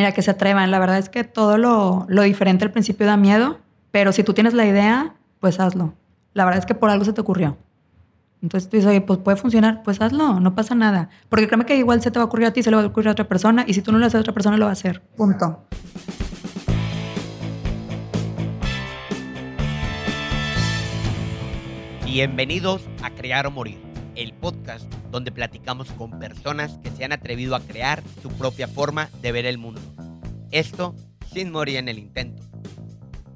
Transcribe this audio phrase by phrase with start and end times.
[0.00, 0.70] Mira, que se atrevan.
[0.70, 3.58] La verdad es que todo lo, lo diferente al principio da miedo,
[3.90, 5.92] pero si tú tienes la idea, pues hazlo.
[6.32, 7.58] La verdad es que por algo se te ocurrió.
[8.40, 11.10] Entonces tú dices, oye, pues puede funcionar, pues hazlo, no pasa nada.
[11.28, 12.86] Porque créeme que igual se te va a ocurrir a ti, se le va a
[12.86, 14.70] ocurrir a otra persona, y si tú no lo haces a otra persona, lo va
[14.70, 15.02] a hacer.
[15.18, 15.66] Punto.
[22.06, 23.78] Bienvenidos a Crear o Morir,
[24.16, 29.08] el podcast donde platicamos con personas que se han atrevido a crear su propia forma
[29.20, 29.80] de ver el mundo.
[30.50, 30.94] Esto
[31.32, 32.42] sin morir en el intento.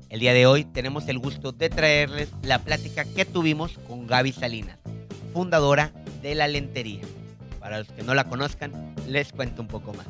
[0.09, 4.33] El día de hoy tenemos el gusto de traerles la plática que tuvimos con Gaby
[4.33, 4.79] Salinas,
[5.33, 7.03] fundadora de La Lentería.
[7.59, 10.07] Para los que no la conozcan, les cuento un poco más.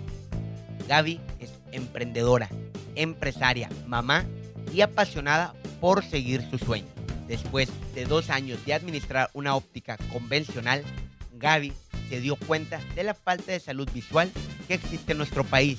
[0.88, 2.48] Gaby es emprendedora,
[2.94, 4.24] empresaria, mamá
[4.72, 6.88] y apasionada por seguir su sueño.
[7.28, 10.84] Después de dos años de administrar una óptica convencional,
[11.34, 11.72] Gaby
[12.08, 14.30] se dio cuenta de la falta de salud visual
[14.68, 15.78] que existe en nuestro país,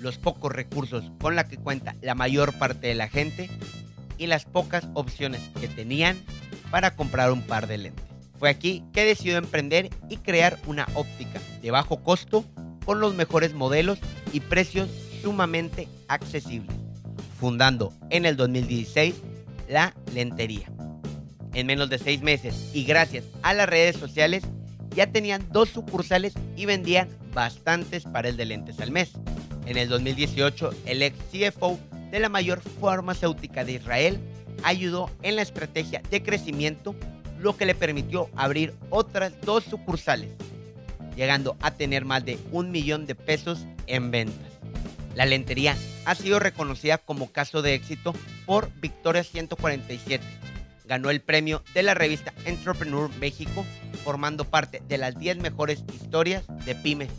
[0.00, 3.50] los pocos recursos con la que cuenta la mayor parte de la gente
[4.18, 6.18] y las pocas opciones que tenían
[6.70, 8.04] para comprar un par de lentes.
[8.38, 12.44] Fue aquí que decidió emprender y crear una óptica de bajo costo
[12.84, 13.98] con los mejores modelos
[14.32, 14.88] y precios
[15.22, 16.74] sumamente accesibles,
[17.38, 19.14] fundando en el 2016
[19.68, 20.70] la lentería.
[21.52, 24.44] En menos de seis meses y gracias a las redes sociales
[24.94, 29.12] ya tenían dos sucursales y vendían bastantes pares de lentes al mes.
[29.66, 31.78] En el 2018, el ex CFO
[32.10, 34.18] de la mayor farmacéutica de Israel
[34.62, 36.94] ayudó en la estrategia de crecimiento,
[37.38, 40.30] lo que le permitió abrir otras dos sucursales,
[41.16, 44.50] llegando a tener más de un millón de pesos en ventas.
[45.14, 48.14] La lentería ha sido reconocida como caso de éxito
[48.46, 50.24] por Victoria 147.
[50.86, 53.64] Ganó el premio de la revista Entrepreneur México,
[54.04, 57.10] formando parte de las 10 mejores historias de pymes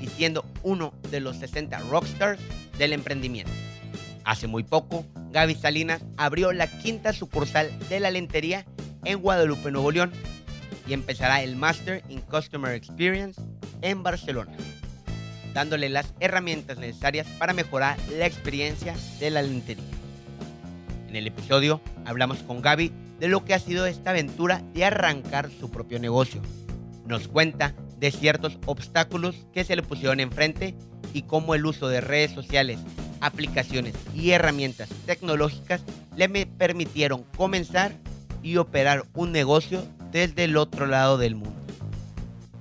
[0.00, 2.40] y siendo uno de los 60 rockstars
[2.78, 3.52] del emprendimiento.
[4.24, 8.66] Hace muy poco, Gaby Salinas abrió la quinta sucursal de la lentería
[9.04, 10.12] en Guadalupe, Nuevo León,
[10.86, 13.40] y empezará el Master in Customer Experience
[13.82, 14.56] en Barcelona
[15.56, 19.95] dándole las herramientas necesarias para mejorar la experiencia de la lentería.
[21.08, 25.50] En el episodio hablamos con Gaby de lo que ha sido esta aventura de arrancar
[25.50, 26.42] su propio negocio.
[27.06, 30.74] Nos cuenta de ciertos obstáculos que se le pusieron enfrente
[31.12, 32.78] y cómo el uso de redes sociales,
[33.20, 35.82] aplicaciones y herramientas tecnológicas
[36.16, 37.92] le permitieron comenzar
[38.42, 41.56] y operar un negocio desde el otro lado del mundo.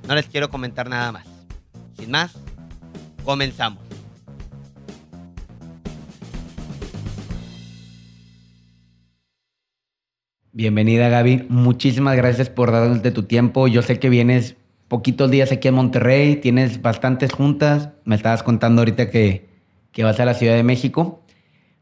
[0.08, 1.26] No les quiero comentar nada más.
[1.98, 2.38] Sin más,
[3.26, 3.80] Comenzamos.
[10.58, 13.68] Bienvenida Gaby, muchísimas gracias por darte tu tiempo.
[13.68, 14.56] Yo sé que vienes
[14.88, 19.50] poquitos días aquí en Monterrey, tienes bastantes juntas, me estabas contando ahorita que,
[19.92, 21.22] que vas a la Ciudad de México,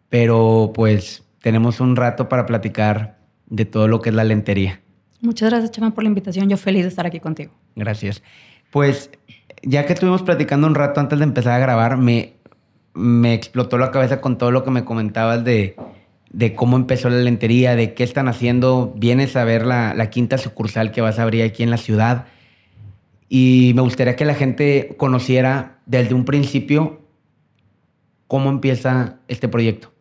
[0.09, 4.81] pero pues tenemos un rato para platicar de todo lo que es la lentería.
[5.22, 6.50] Muchas gracias, Chema, por la invitación.
[6.50, 7.53] Yo feliz de estar aquí contigo.
[7.75, 8.23] Gracias.
[8.72, 9.12] Pues
[9.62, 12.33] ya que estuvimos platicando un rato antes de empezar a grabar, me,
[12.95, 15.75] me explotó la cabeza con todo lo que me comentabas de,
[16.33, 18.94] de cómo empezó la lentería, de qué están haciendo.
[18.97, 22.25] Vienes a ver la, la, quinta sucursal que vas a abrir aquí en la ciudad.
[23.29, 27.01] Y me gustaría que la gente conociera desde un principio
[28.27, 29.94] cómo empieza este proyecto.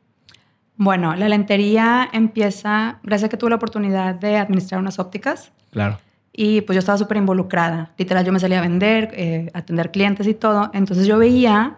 [0.76, 5.52] Bueno, la lentería empieza gracias a que tuve la oportunidad de administrar unas ópticas.
[5.70, 5.98] Claro.
[6.32, 7.92] Y pues yo estaba súper involucrada.
[7.98, 10.70] Literal, yo me salía a vender, eh, atender clientes y todo.
[10.72, 11.76] Entonces yo veía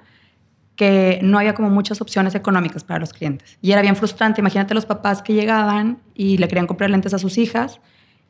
[0.77, 3.59] que no había como muchas opciones económicas para los clientes.
[3.63, 4.41] Y era bien frustrante.
[4.41, 7.81] Imagínate los papás que llegaban y le querían comprar lentes a sus hijas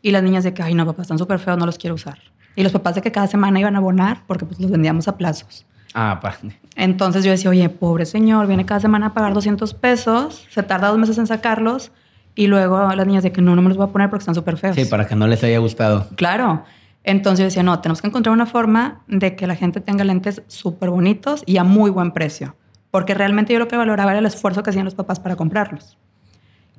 [0.03, 2.19] y las niñas de que, ay, no, papá, están súper feos, no los quiero usar.
[2.57, 5.17] Y los papás de que cada semana iban a abonar porque pues los vendíamos a
[5.17, 5.65] plazos.
[5.95, 6.59] Ah, padre.
[6.77, 10.89] Entonces yo decía, oye, pobre señor, viene cada semana a pagar 200 pesos, se tarda
[10.89, 11.93] dos meses en sacarlos
[12.35, 14.35] y luego las niñas de que no, no me los voy a poner porque están
[14.35, 14.75] súper feos.
[14.75, 16.09] Sí, para que no les haya gustado.
[16.17, 16.65] Claro.
[17.05, 20.43] Entonces yo decía, no, tenemos que encontrar una forma de que la gente tenga lentes
[20.47, 22.57] súper bonitos y a muy buen precio.
[22.91, 25.99] Porque realmente yo lo que valoraba era el esfuerzo que hacían los papás para comprarlos.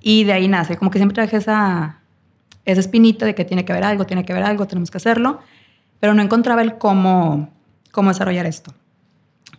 [0.02, 2.00] Y de ahí nace, como que siempre traje esa,
[2.66, 5.40] esa espinita de que tiene que haber algo, tiene que haber algo, tenemos que hacerlo.
[6.00, 7.50] Pero no encontraba el cómo,
[7.92, 8.74] cómo desarrollar esto.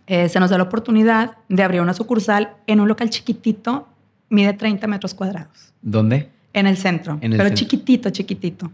[0.05, 3.87] Eh, se nos da la oportunidad de abrir una sucursal en un local chiquitito
[4.29, 5.73] mide 30 metros cuadrados.
[5.81, 6.29] ¿Dónde?
[6.53, 8.71] En el centro, pero chiquitito, chiquitito.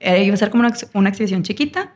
[0.00, 1.94] Eh, iba a ser como una, una, exhibición chiquita.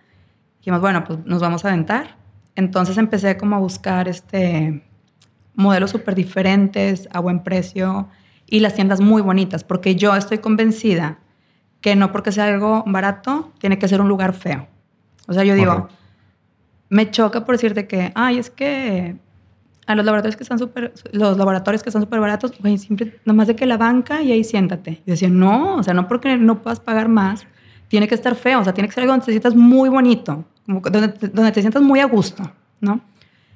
[0.59, 2.17] Dijimos, bueno, pues nos vamos a aventar.
[2.57, 4.83] Entonces empecé como a buscar este
[5.55, 8.09] modelos súper diferentes, a buen precio
[8.47, 11.19] y las tiendas muy bonitas, porque yo estoy convencida
[11.81, 14.69] que no porque sea algo barato, tiene que ser un lugar feo.
[15.27, 15.89] O sea, yo digo,
[16.89, 19.17] me choca por decirte que, ay, es que
[19.87, 23.49] a los laboratorios que están súper, los laboratorios que están súper baratos, güey, siempre, nomás
[23.49, 25.03] de que la banca y ahí siéntate.
[25.05, 27.47] Y decía, no, o sea, no porque no puedas pagar más,
[27.93, 30.47] tiene que estar feo, o sea, tiene que ser algo donde te sientas muy bonito,
[30.67, 32.51] donde, te, donde te sientas muy a gusto,
[32.81, 33.03] ¿no?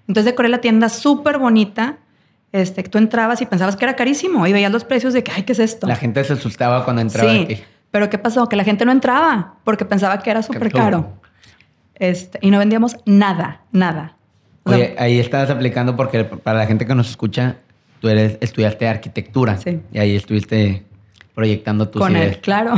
[0.07, 1.97] Entonces decoré la tienda súper bonita,
[2.53, 5.45] este, tú entrabas y pensabas que era carísimo y veías los precios de que, ay,
[5.45, 5.87] ¿qué es esto?
[5.87, 7.63] La gente se asustaba cuando entraba Sí, aquí.
[7.91, 8.47] pero ¿qué pasó?
[8.47, 11.15] Que la gente no entraba porque pensaba que era súper caro.
[11.95, 14.19] Este, y no vendíamos nada, nada.
[14.65, 17.57] O sea, Oye, ahí estabas aplicando porque para la gente que nos escucha,
[18.03, 19.57] tú eres, estudiaste arquitectura.
[19.57, 19.81] Sí.
[19.93, 20.85] Y ahí estuviste
[21.35, 22.27] proyectando tus con ideas.
[22.35, 22.75] él, claro.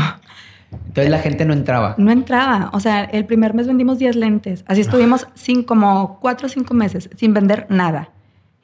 [0.70, 1.94] Entonces la gente no entraba.
[1.98, 2.70] No entraba.
[2.72, 4.64] O sea, el primer mes vendimos 10 lentes.
[4.66, 8.10] Así estuvimos sin, como 4 o 5 meses sin vender nada.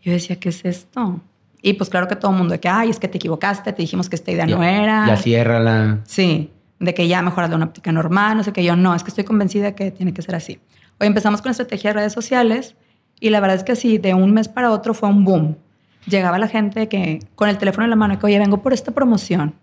[0.03, 1.21] Yo decía, ¿qué es esto?
[1.63, 3.81] Y pues claro que todo el mundo de que, ay, es que te equivocaste, te
[3.81, 5.07] dijimos que esta idea no era.
[5.07, 6.01] Ya cierra la...
[6.05, 8.63] Sí, de que ya mejor hazle una óptica normal, no sé qué.
[8.63, 10.61] Yo no, es que estoy convencida que tiene que ser así.
[11.01, 12.77] Hoy empezamos con estrategia de redes sociales
[13.19, 15.57] y la verdad es que así, de un mes para otro fue un boom.
[16.07, 18.93] Llegaba la gente que con el teléfono en la mano, que oye, vengo por esta
[18.93, 19.55] promoción.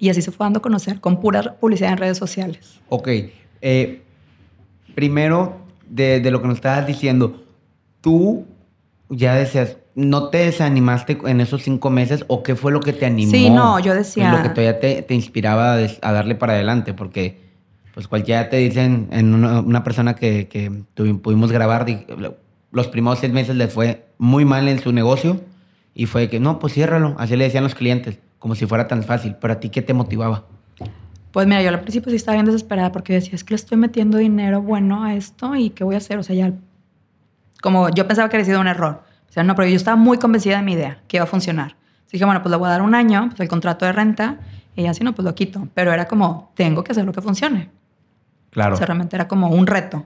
[0.00, 2.80] Y así se fue dando a conocer con pura publicidad en redes sociales.
[2.88, 3.08] Ok.
[3.60, 4.02] eh,
[4.94, 5.56] primero,
[5.88, 7.44] de, de lo que nos estabas diciendo,
[8.00, 8.46] tú
[9.08, 13.06] ya decías, ¿no te desanimaste en esos cinco meses o qué fue lo que te
[13.06, 13.30] animó?
[13.30, 17.38] Sí, no, yo decía- Lo que todavía te, te inspiraba a, darle para adelante, porque
[17.94, 21.86] pues cualquiera te dicen, en una, una persona que, que tuvi- pudimos grabar,
[22.70, 25.40] los primeros seis meses le fue muy mal en su negocio
[25.94, 27.16] y fue que, no, pues ciérralo.
[27.18, 29.36] Así le decían los clientes, como si fuera tan fácil.
[29.40, 30.46] Pero a ti, ¿qué te motivaba?
[31.30, 33.78] Pues mira, yo al principio sí estaba bien desesperada porque decía, es que le estoy
[33.78, 36.18] metiendo dinero bueno a esto y ¿qué voy a hacer?
[36.18, 36.52] O sea, ya,
[37.62, 39.04] como yo pensaba que había sido un error.
[39.28, 41.76] O sea, no, pero yo estaba muy convencida de mi idea, que iba a funcionar.
[42.06, 44.40] Así dije, bueno, pues le voy a dar un año, pues el contrato de renta,
[44.74, 45.68] y ya si no, pues lo quito.
[45.72, 47.70] Pero era como, tengo que hacer lo que funcione.
[48.50, 48.74] Claro.
[48.74, 50.04] O sea, realmente era como un reto.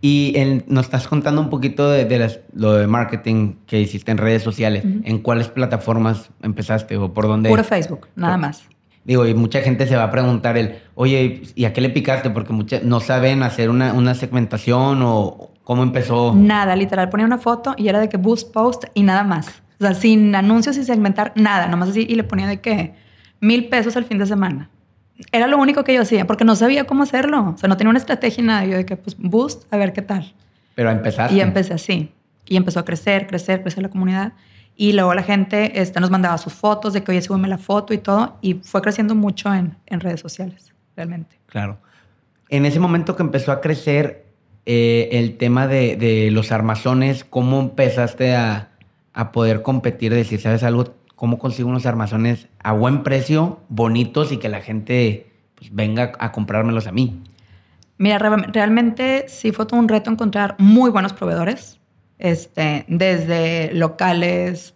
[0.00, 4.10] Y en- nos estás contando un poquito de, de las- lo de marketing que hiciste
[4.12, 4.84] en redes sociales.
[5.04, 7.48] ¿En cuáles plataformas empezaste o por dónde?
[7.50, 8.62] Puro Facebook, nada Por- más.
[9.04, 12.28] Digo, y mucha gente se va a preguntar el, oye, ¿y a qué le picaste?
[12.28, 16.34] Porque muchas no saben hacer una, una segmentación o cómo empezó.
[16.36, 19.48] Nada, literal, ponía una foto y era de que boost post y nada más.
[19.80, 22.94] O sea, sin anuncios y segmentar nada, nomás así y le ponía de que
[23.40, 24.68] mil pesos al fin de semana.
[25.32, 27.54] Era lo único que yo hacía porque no sabía cómo hacerlo.
[27.54, 28.64] O sea, no tenía una estrategia y nada.
[28.64, 30.32] Yo de que, pues, boost, a ver qué tal.
[30.74, 31.34] Pero empezaste.
[31.34, 32.12] Y empecé así.
[32.46, 34.32] Y empezó a crecer, crecer, crecer la comunidad.
[34.76, 37.92] Y luego la gente este, nos mandaba sus fotos de que, oye, súbeme la foto
[37.92, 38.38] y todo.
[38.40, 41.36] Y fue creciendo mucho en, en redes sociales, realmente.
[41.46, 41.78] Claro.
[42.48, 44.24] En ese momento que empezó a crecer
[44.66, 48.68] eh, el tema de, de los armazones, ¿cómo empezaste a,
[49.12, 50.14] a poder competir?
[50.14, 50.94] Decir, ¿sabes algo?
[51.18, 56.30] ¿Cómo consigo unos armazones a buen precio, bonitos y que la gente pues, venga a
[56.30, 57.20] comprármelos a mí?
[57.96, 61.80] Mira, re- realmente sí fue todo un reto encontrar muy buenos proveedores,
[62.20, 64.74] este, desde locales,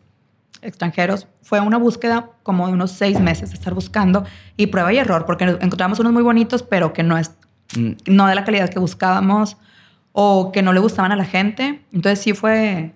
[0.62, 1.28] extranjeros.
[1.42, 4.24] Fue una búsqueda como de unos seis meses de estar buscando
[4.56, 7.36] y prueba y error, porque encontramos unos muy bonitos, pero que no, es,
[7.76, 9.56] Mm, no de la calidad que buscábamos
[10.12, 11.82] o que no le gustaban a la gente.
[11.92, 12.92] Entonces sí fue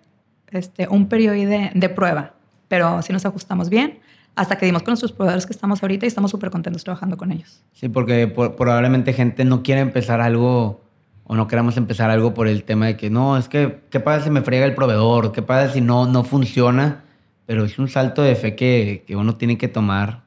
[0.50, 2.34] este, un periodo de, de prueba,
[2.68, 3.98] pero sí nos ajustamos bien
[4.34, 7.32] hasta que dimos con nuestros proveedores que estamos ahorita y estamos súper contentos trabajando con
[7.32, 7.62] ellos.
[7.72, 10.82] Sí, porque por- probablemente gente no quiere empezar algo
[11.24, 14.24] o no queramos empezar algo por el tema de que no, es que, ¿qué pasa
[14.24, 15.32] si me friega el proveedor?
[15.32, 17.02] ¿Qué pasa si no, no funciona?
[17.46, 20.22] Pero es un salto de fe que, que uno tiene que tomar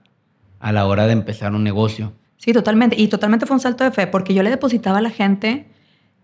[0.59, 2.11] a la hora de empezar un negocio.
[2.37, 2.99] Sí, totalmente.
[2.99, 5.67] Y totalmente fue un salto de fe porque yo le depositaba a la gente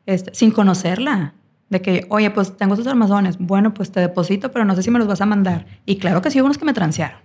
[0.05, 1.33] este, sin conocerla.
[1.69, 3.37] De que, oye, pues tengo estos armazones.
[3.39, 5.65] Bueno, pues te deposito, pero no sé si me los vas a mandar.
[5.85, 7.19] Y claro que sí, hubo unos que me transearon.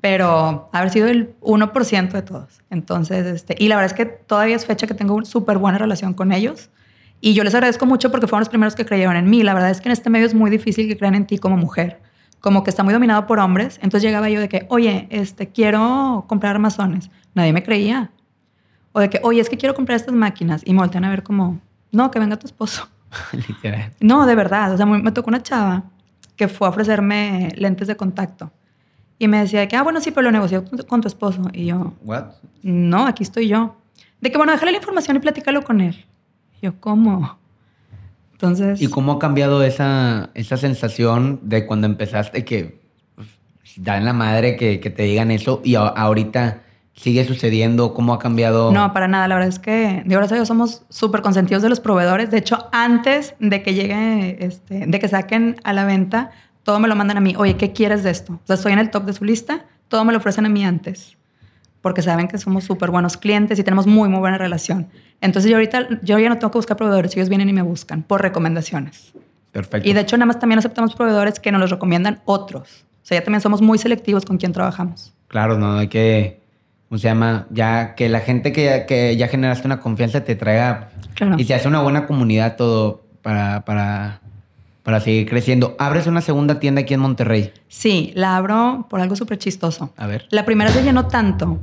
[0.00, 2.60] Pero haber sido el 1% de todos.
[2.70, 5.78] Entonces, este, y la verdad es que todavía es fecha que tengo una súper buena
[5.78, 6.70] relación con ellos.
[7.20, 9.42] Y yo les agradezco mucho porque fueron los primeros que creyeron en mí.
[9.42, 11.56] La verdad es que en este medio es muy difícil que crean en ti como
[11.56, 12.02] mujer.
[12.40, 13.76] Como que está muy dominado por hombres.
[13.82, 17.10] Entonces llegaba yo de que, oye, este, quiero comprar armazones.
[17.32, 18.10] Nadie me creía.
[18.92, 20.60] O de que, oye, es que quiero comprar estas máquinas.
[20.66, 21.60] Y me voltean a ver como,
[21.92, 22.88] no, que venga tu esposo.
[23.32, 23.92] Literal.
[24.00, 24.72] No, de verdad.
[24.72, 25.84] O sea, me tocó una chava
[26.36, 28.50] que fue a ofrecerme lentes de contacto.
[29.18, 31.42] Y me decía que, ah, bueno, sí, pero lo negoció con tu- con tu esposo.
[31.52, 32.24] Y yo, What?
[32.62, 33.76] no, aquí estoy yo.
[34.20, 36.04] De que, bueno, déjale la información y platícalo con él.
[36.60, 37.38] Y yo, ¿cómo?
[38.32, 42.80] Entonces, ¿Y cómo ha cambiado esa, esa sensación de cuando empezaste que
[43.14, 43.28] pues,
[43.76, 46.62] da en la madre que, que te digan eso y a- ahorita
[46.94, 47.92] sigue sucediendo?
[47.94, 48.72] ¿Cómo ha cambiado?
[48.72, 49.28] No, para nada.
[49.28, 52.30] La verdad es que, de verdad, yo somos súper consentidos de los proveedores.
[52.30, 56.30] De hecho, antes de que llegue, este, de que saquen a la venta,
[56.62, 57.34] todo me lo mandan a mí.
[57.36, 58.34] Oye, ¿qué quieres de esto?
[58.34, 59.66] O sea, estoy en el top de su lista.
[59.88, 61.16] Todo me lo ofrecen a mí antes.
[61.82, 64.88] Porque saben que somos súper buenos clientes y tenemos muy, muy buena relación.
[65.20, 67.14] Entonces, yo ahorita, yo ya no tengo que buscar proveedores.
[67.16, 69.12] Ellos vienen y me buscan por recomendaciones.
[69.52, 69.88] Perfecto.
[69.88, 72.86] Y de hecho, nada más también aceptamos proveedores que nos los recomiendan otros.
[73.02, 75.12] O sea, ya también somos muy selectivos con quién trabajamos.
[75.28, 76.40] Claro, no hay que,
[76.88, 77.46] ¿cómo se llama?
[77.50, 81.36] Ya que la gente que ya, que ya generaste una confianza te traiga Claro.
[81.38, 84.20] y se hace una buena comunidad todo para, para,
[84.82, 85.76] para seguir creciendo.
[85.78, 87.52] Abres una segunda tienda aquí en Monterrey.
[87.68, 89.92] Sí, la abro por algo súper chistoso.
[89.96, 90.26] A ver.
[90.30, 91.58] La primera se llenó tanto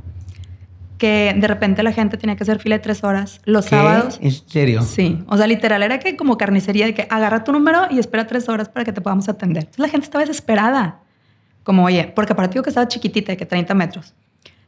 [0.98, 3.40] que de repente la gente tenía que hacer fila de tres horas.
[3.44, 3.70] Los ¿Qué?
[3.70, 4.18] sábados.
[4.22, 4.82] ¿En serio?
[4.82, 8.26] Sí, o sea, literal era que como carnicería de que agarra tu número y espera
[8.26, 9.64] tres horas para que te podamos atender.
[9.64, 11.00] Entonces la gente estaba desesperada.
[11.64, 14.14] Como, oye, porque aparte digo que estaba chiquitita, de que 30 metros.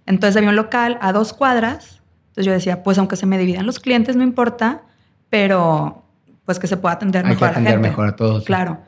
[0.06, 2.02] Entonces había un local a dos cuadras.
[2.28, 4.82] Entonces yo decía, pues aunque se me dividan los clientes, no importa,
[5.30, 6.02] pero
[6.44, 7.88] pues que se pueda atender Hay que mejor a la atender gente.
[7.88, 8.42] mejor a todos.
[8.42, 8.46] sí.
[8.46, 8.78] Claro.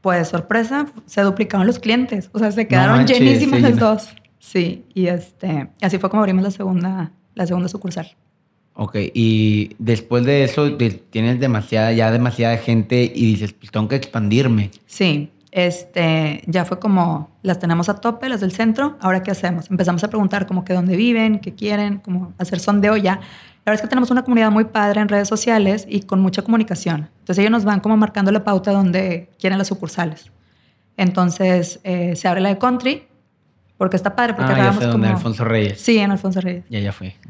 [0.00, 2.30] Pues sorpresa, se duplicaron los clientes.
[2.32, 3.86] O sea, se quedaron manches, llenísimas las llenó.
[3.90, 4.08] dos.
[4.38, 8.16] Sí, y este, así fue como abrimos la segunda, la segunda sucursal.
[8.74, 10.76] Ok, y después de eso
[11.10, 14.70] tienes demasiada, ya demasiada gente y dices, pues tengo que expandirme.
[14.86, 18.96] Sí, este, ya fue como las tenemos a tope, las del centro.
[19.00, 19.70] Ahora qué hacemos?
[19.70, 23.14] Empezamos a preguntar como que dónde viven, qué quieren, como hacer sondeo ya.
[23.14, 26.42] La verdad es que tenemos una comunidad muy padre en redes sociales y con mucha
[26.42, 27.10] comunicación.
[27.20, 30.30] Entonces ellos nos van como marcando la pauta donde quieren las sucursales.
[30.96, 33.06] Entonces eh, se abre la de country
[33.76, 35.80] porque está padre porque Ah, ya como Alfonso Reyes.
[35.80, 36.64] sí en Alfonso Reyes.
[36.68, 37.14] Ya, ya fue.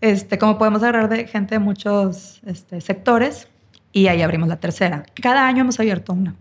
[0.00, 3.46] Este, como podemos agarrar de gente de muchos este, sectores
[3.92, 5.04] y ahí abrimos la tercera.
[5.14, 6.34] Cada año hemos abierto una.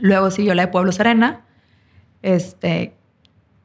[0.00, 1.42] Luego siguió la de Pueblo Serena.
[2.22, 2.94] Este,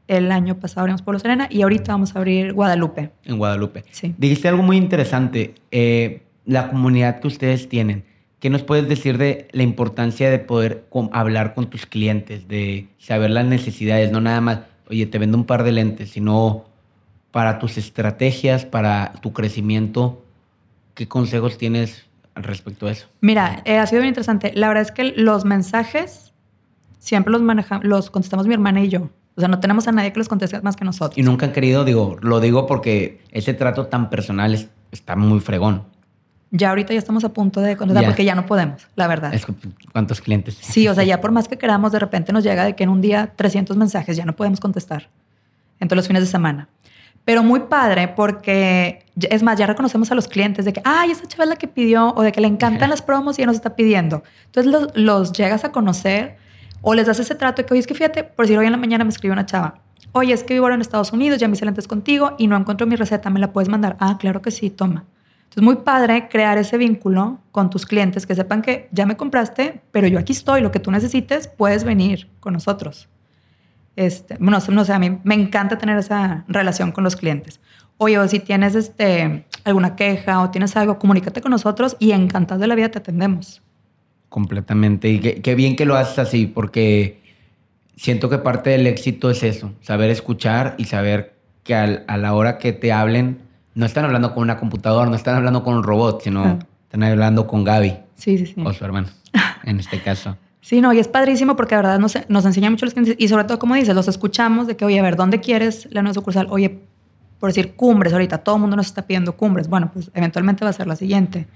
[0.07, 3.11] el año pasado abrimos Pueblo Serena y ahorita vamos a abrir Guadalupe.
[3.23, 3.83] En Guadalupe.
[3.91, 4.13] Sí.
[4.17, 8.05] Dijiste algo muy interesante, eh, la comunidad que ustedes tienen.
[8.39, 13.31] ¿Qué nos puedes decir de la importancia de poder hablar con tus clientes, de saber
[13.31, 16.65] las necesidades, no nada más, oye, te vendo un par de lentes, sino
[17.31, 20.23] para tus estrategias, para tu crecimiento?
[20.93, 23.07] ¿Qué consejos tienes al respecto a eso?
[23.21, 24.51] Mira, eh, ha sido bien interesante.
[24.53, 26.24] La verdad es que los mensajes
[27.05, 29.09] siempre los, maneja, los contestamos mi hermana y yo.
[29.35, 31.17] O sea, no tenemos a nadie que los conteste más que nosotros.
[31.17, 35.39] Y nunca han querido, digo, lo digo porque ese trato tan personal es- está muy
[35.39, 35.83] fregón.
[36.51, 38.09] Ya ahorita ya estamos a punto de contestar Ya.
[38.09, 39.33] porque ya no podemos, la verdad.
[39.33, 39.45] Es
[39.91, 40.57] ¿Cuántos clientes?
[40.61, 42.89] Sí, o sea, ya por más que queramos, de repente nos llega de que en
[42.89, 45.09] un día 300 mensajes ya no podemos contestar.
[45.79, 46.69] Entre los fines de semana.
[47.25, 51.27] Pero muy padre porque, es más, ya reconocemos a los clientes de que, ay, esa
[51.27, 53.55] chava es la que pidió o de que le encantan las promos y ya nos
[53.57, 54.23] está pidiendo.
[54.45, 56.37] Entonces los, los llegas a conocer
[56.87, 58.71] o les das ese trato de que, oye, es que fíjate, por decir, hoy en
[58.71, 59.81] la mañana me escribió una chava.
[60.11, 62.55] Oye, es que vivo ahora en Estados Unidos, ya me hice lentes contigo y no
[62.55, 63.97] encuentro mi receta, ¿me la puedes mandar?
[63.99, 65.03] Ah, claro que sí, toma.
[65.45, 69.81] Entonces, muy padre crear ese vínculo con tus clientes, que sepan que ya me compraste,
[69.91, 73.09] pero yo aquí estoy, lo que tú necesites, puedes venir con nosotros.
[73.95, 77.59] Este, bueno, no sé, a mí me encanta tener esa relación con los clientes.
[77.97, 82.61] Oye, o si tienes este, alguna queja o tienes algo, comunícate con nosotros y encantados
[82.61, 83.63] de la vida te atendemos.
[84.35, 85.07] Completamente.
[85.09, 87.21] Y qué, bien que lo haces así, porque
[87.95, 92.33] siento que parte del éxito es eso, saber escuchar y saber que al- a la
[92.33, 93.37] hora que te hablen,
[93.75, 96.59] no están hablando con una computadora, no están hablando con un robot, sino Ah.
[96.83, 98.55] están hablando con Gaby Sí, sí, sí.
[98.61, 99.07] o su hermano,
[99.63, 100.35] en este caso.
[100.59, 103.29] Sí, no, y es padrísimo porque de verdad nos, nos enseña mucho los clientes y
[103.29, 106.13] sobre todo, como dices, los escuchamos de que, oye, a ver, ¿dónde quieres la nueva
[106.13, 106.47] sucursal?
[106.49, 106.77] Oye,
[107.39, 109.69] por decir cumbres ahorita, todo el mundo nos está pidiendo cumbres.
[109.69, 111.47] Bueno, pues eventualmente va a ser la siguiente.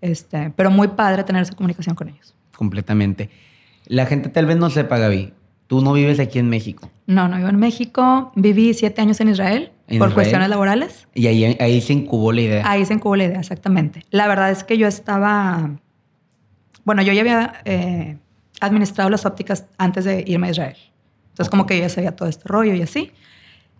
[0.00, 2.34] Este, pero muy padre tener esa comunicación con ellos.
[2.56, 3.30] Completamente.
[3.86, 5.32] La gente tal vez no sepa, Gaby,
[5.66, 6.90] tú no vives aquí en México.
[7.06, 10.14] No, no, yo en México viví siete años en Israel ¿En por Israel?
[10.14, 11.06] cuestiones laborales.
[11.14, 12.70] Y ahí, ahí se incubó la idea.
[12.70, 14.04] Ahí se incubó la idea, exactamente.
[14.10, 15.70] La verdad es que yo estaba,
[16.84, 18.18] bueno, yo ya había eh,
[18.60, 20.76] administrado las ópticas antes de irme a Israel.
[21.30, 23.12] Entonces, como que yo ya sabía todo este rollo y así.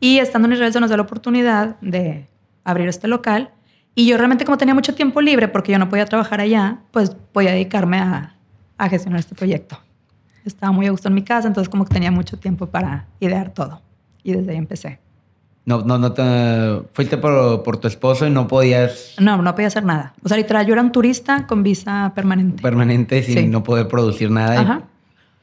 [0.01, 2.27] Y estando en Israel se nos dio la oportunidad de
[2.65, 3.51] abrir este local.
[3.95, 7.17] Y yo realmente como tenía mucho tiempo libre, porque yo no podía trabajar allá, pues
[7.33, 8.37] podía dedicarme a,
[8.77, 9.79] a gestionar este proyecto.
[10.45, 13.51] Estaba muy a gusto en mi casa, entonces como que tenía mucho tiempo para idear
[13.53, 13.83] todo.
[14.23, 15.01] Y desde ahí empecé.
[15.67, 16.23] No, no, no te...
[16.95, 20.15] Fuiste por, por tu esposo y no podías No, no podía hacer nada.
[20.25, 22.63] O sea, literal, yo era un turista con visa permanente.
[22.63, 23.47] permanente sin Sí.
[23.49, 24.55] no poder producir nada.
[24.55, 24.83] y Ajá.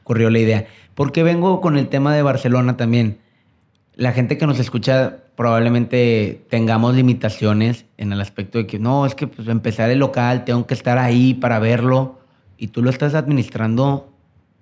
[0.02, 0.66] ocurrió la idea.
[0.96, 3.18] Porque vengo con el tema de Barcelona también.
[3.94, 9.14] La gente que nos escucha probablemente tengamos limitaciones en el aspecto de que no, es
[9.14, 12.18] que pues empezar el local, tengo que estar ahí para verlo
[12.58, 14.10] y tú lo estás administrando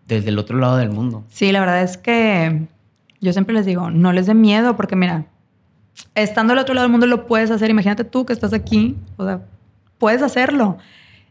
[0.06, 1.24] desde el otro lado del mundo.
[1.28, 2.66] Sí, la verdad es que
[3.20, 5.26] yo siempre les digo, no les dé miedo, porque mira,
[6.14, 7.70] estando al otro lado del mundo lo puedes hacer.
[7.70, 9.40] Imagínate tú que estás aquí, o sea,
[9.98, 10.76] puedes hacerlo.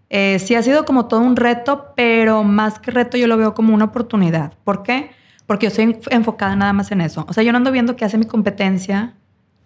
[0.09, 3.53] Eh, sí ha sido como todo un reto, pero más que reto yo lo veo
[3.53, 4.53] como una oportunidad.
[4.63, 5.11] ¿Por qué?
[5.45, 7.25] Porque yo estoy enf- enfocada nada más en eso.
[7.27, 9.13] O sea, yo no ando viendo qué hace mi competencia.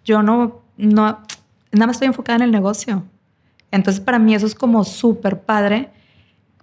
[0.08, 1.04] Yo no, no,
[1.70, 3.04] nada más estoy enfocada en el negocio.
[3.70, 5.90] Entonces, para mí eso es como súper padre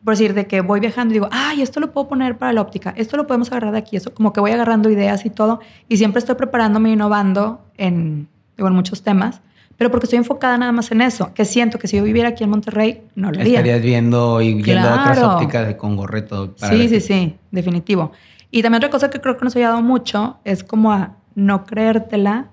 [0.05, 2.61] por decir, de que voy viajando y digo, ay, esto lo puedo poner para la
[2.61, 5.59] óptica, esto lo podemos agarrar de aquí, eso, como que voy agarrando ideas y todo,
[5.89, 9.41] y siempre estoy preparándome e innovando en, digo, en muchos temas,
[9.77, 12.43] pero porque estoy enfocada nada más en eso, que siento que si yo viviera aquí
[12.43, 13.53] en Monterrey, no lo haría.
[13.53, 16.53] Estarías viendo y viendo otras ópticas de con gorreto.
[16.55, 18.11] sí, sí, sí, definitivo.
[18.51, 21.65] Y también otra cosa que creo que nos ha ayudado mucho es como a no
[21.65, 22.51] creértela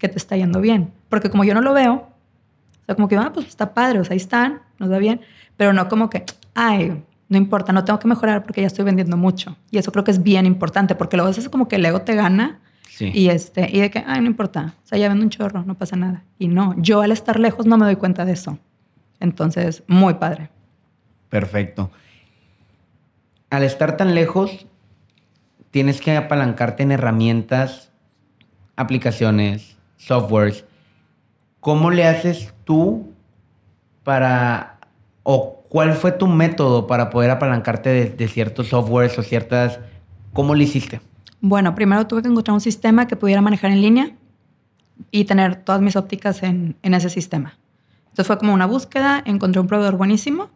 [0.00, 0.92] que te está yendo bien.
[1.08, 4.04] Porque como yo no lo veo, o sea, como que, ah, pues está padre, o
[4.04, 5.20] sea, ahí están, nos va bien,
[5.56, 9.16] pero no como que, ay, no importa, no tengo que mejorar porque ya estoy vendiendo
[9.16, 9.56] mucho.
[9.70, 12.16] Y eso creo que es bien importante, porque luego es como que el ego te
[12.16, 12.58] gana
[12.98, 15.76] y, este, y de que, ay, no importa, o sea, ya vendo un chorro, no
[15.76, 16.24] pasa nada.
[16.38, 18.58] Y no, yo al estar lejos no me doy cuenta de eso.
[19.20, 20.50] Entonces, muy padre.
[21.28, 21.90] Perfecto.
[23.48, 24.66] Al estar tan lejos,
[25.70, 27.92] tienes que apalancarte en herramientas,
[28.76, 30.64] aplicaciones, softwares.
[31.60, 33.12] ¿Cómo le haces tú
[34.02, 34.78] para,
[35.22, 39.78] o cuál fue tu método para poder apalancarte de, de ciertos softwares o ciertas,
[40.32, 41.00] ¿cómo lo hiciste?
[41.40, 44.12] Bueno, primero tuve que encontrar un sistema que pudiera manejar en línea
[45.10, 47.58] y tener todas mis ópticas en, ese sistema.
[48.04, 50.50] Entonces fue como una búsqueda, encontré un proveedor buenísimo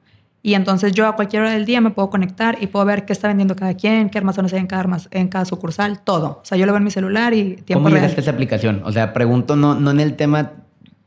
[0.46, 3.14] y entonces yo a cualquier hora del día me puedo conectar y puedo ver qué
[3.14, 6.40] está vendiendo cada quien, qué armazones hay en cada, en cada sucursal, todo.
[6.42, 8.82] O sea, yo lo veo en mi celular y tiempo ¿Cómo llegaste esa aplicación?
[8.84, 10.52] O sea, pregunto no, no en el tema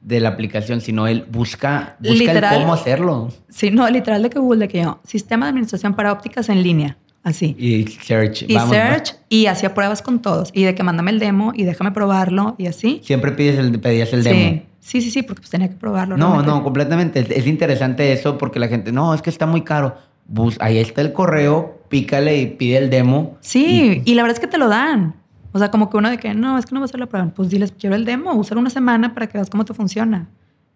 [0.01, 3.31] de la aplicación, sino él busca, busca el cómo hacerlo.
[3.47, 6.63] Sí, no, literal de que Google, de que yo, sistema de administración para ópticas en
[6.63, 6.97] línea.
[7.21, 7.55] Así.
[7.59, 8.43] Y search.
[8.47, 10.49] Y search y hacía pruebas con todos.
[10.51, 13.01] Y de que mándame el demo y déjame probarlo y así.
[13.03, 14.63] Siempre pides el, pedías el demo.
[14.87, 16.15] Sí, sí, sí, porque pues tenía que probarlo.
[16.15, 17.19] No, no, completamente.
[17.19, 19.97] Es, interesante eso porque la gente, no, es que está muy caro.
[20.27, 23.35] Bus, ahí está el correo, pícale y pide el demo.
[23.41, 25.13] Sí, y, la verdad es que te lo dan.
[25.51, 27.07] O sea, como que uno de que, no, es que no va a hacer la
[27.07, 27.27] prueba.
[27.35, 30.29] Pues diles, quiero el demo, usar una semana para que veas cómo te funciona.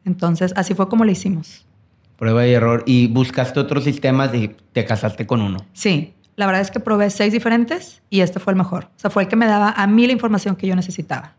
[0.03, 1.65] Entonces, así fue como lo hicimos.
[2.17, 2.83] Prueba y error.
[2.85, 5.59] Y buscaste otros sistemas y te casaste con uno.
[5.71, 8.89] Sí, la verdad es que probé seis diferentes y este fue el mejor.
[8.93, 11.35] O sea, fue el que me daba a mí la información que yo necesitaba.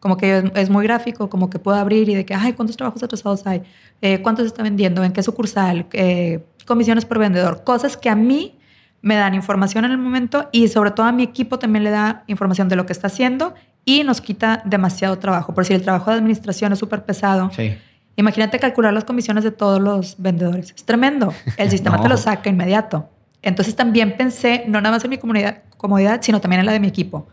[0.00, 3.02] Como que es muy gráfico, como que puedo abrir y de que, ay, ¿cuántos trabajos
[3.02, 3.62] atrasados hay?
[4.00, 5.04] Eh, ¿Cuántos se está vendiendo?
[5.04, 5.86] ¿En qué sucursal?
[5.92, 7.64] Eh, comisiones por vendedor.
[7.64, 8.58] Cosas que a mí
[9.02, 12.24] me dan información en el momento y sobre todo a mi equipo también le da
[12.26, 15.54] información de lo que está haciendo y nos quita demasiado trabajo.
[15.54, 17.50] Por si el trabajo de administración es súper pesado.
[17.54, 17.76] Sí.
[18.16, 20.72] Imagínate calcular las comisiones de todos los vendedores.
[20.74, 21.32] Es tremendo.
[21.56, 23.08] El sistema te lo saca inmediato.
[23.42, 26.80] Entonces también pensé, no nada más en mi comunidad, comodidad, sino también en la de
[26.80, 27.28] mi equipo.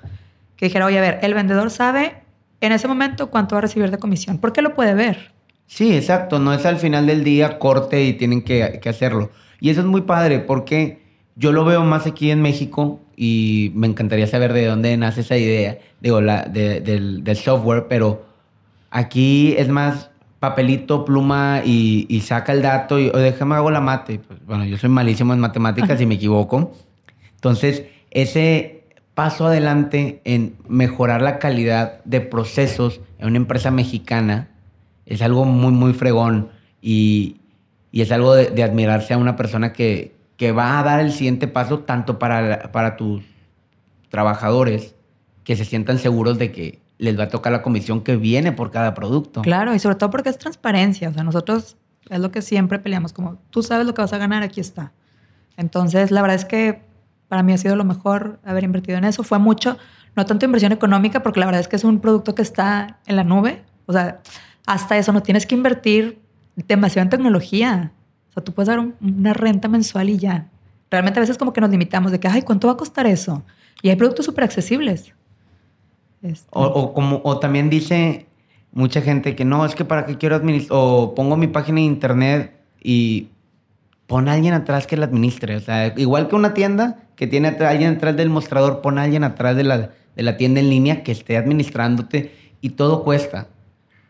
[0.55, 2.23] Que dijera, oye, a ver, el vendedor sabe
[2.61, 4.37] en ese momento cuánto va a recibir de comisión.
[4.39, 5.31] ¿Por qué lo puede ver?
[5.67, 6.39] Sí, exacto.
[6.39, 9.31] No es al final del día corte y tienen que, hacerlo.
[9.59, 11.01] Y eso es muy padre porque
[11.35, 15.37] yo lo veo más aquí en México y me encantaría saber de dónde nace esa
[15.37, 18.25] idea, digo, la, del, del software, pero
[18.91, 24.19] aquí es más papelito, pluma y, saca el dato y o déjame hago la mate.
[24.19, 26.73] Pues, bueno, yo soy malísimo en matemáticas y me equivoco.
[27.35, 28.76] Entonces, ese
[29.17, 34.49] paso adelante en mejorar la calidad de procesos en una empresa mexicana
[35.07, 36.49] es algo muy, muy fregón
[36.83, 37.37] y,
[37.91, 41.79] es algo de, admirarse a una persona que, que, va a dar el siguiente paso
[41.79, 43.23] tanto para, para tus
[44.09, 44.93] trabajadores
[45.43, 48.69] que se sientan seguros de que les va a tocar la comisión que viene por
[48.69, 49.41] cada producto.
[49.41, 51.09] Claro, y sobre todo porque es transparencia.
[51.09, 51.75] O sea, nosotros
[52.07, 54.91] es lo que siempre peleamos, como tú sabes lo que vas a ganar, aquí está.
[55.55, 56.86] Entonces, la verdad es que
[57.27, 59.23] para mí ha sido lo mejor haber invertido en eso.
[59.23, 59.77] Fue mucho,
[60.15, 63.15] no tanto inversión económica, porque la verdad es que es un producto que está en
[63.15, 63.63] la nube.
[63.85, 64.21] O sea,
[64.65, 66.19] hasta eso no tienes que invertir
[66.55, 67.91] demasiado en tecnología.
[68.29, 70.49] O sea, tú puedes dar una renta mensual y ya.
[70.89, 73.43] Realmente a veces como que nos limitamos de que, ay, ¿cuánto va a costar eso?
[73.81, 75.13] Y hay productos súper accesibles.
[76.21, 76.47] Este.
[76.51, 78.27] O, como, o también dice
[78.71, 81.85] mucha gente que no, es que para qué quiero administrar, o pongo mi página de
[81.85, 83.29] internet y
[84.07, 85.55] pon a alguien atrás que la administre.
[85.57, 89.03] O sea, igual que una tienda que tiene a alguien atrás del mostrador, pon a
[89.03, 93.47] alguien atrás de la, de la tienda en línea que esté administrándote y todo cuesta.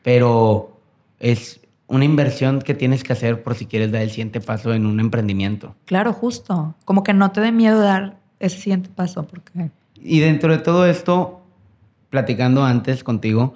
[0.03, 0.79] Pero
[1.19, 4.85] es una inversión que tienes que hacer por si quieres dar el siguiente paso en
[4.85, 5.75] un emprendimiento.
[5.85, 6.75] Claro, justo.
[6.85, 9.25] Como que no te dé miedo dar ese siguiente paso.
[9.25, 9.71] Porque...
[9.95, 11.41] Y dentro de todo esto,
[12.09, 13.53] platicando antes contigo,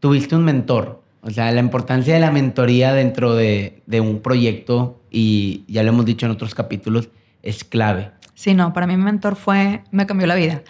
[0.00, 1.01] tuviste un mentor.
[1.22, 6.04] O sea, la importancia de la mentoría dentro de, un proyecto, y ya lo hemos
[6.04, 7.08] dicho en otros capítulos,
[7.42, 8.10] es clave.
[8.34, 10.62] Sí, no, para mí mi mentor fue, me cambió la vida.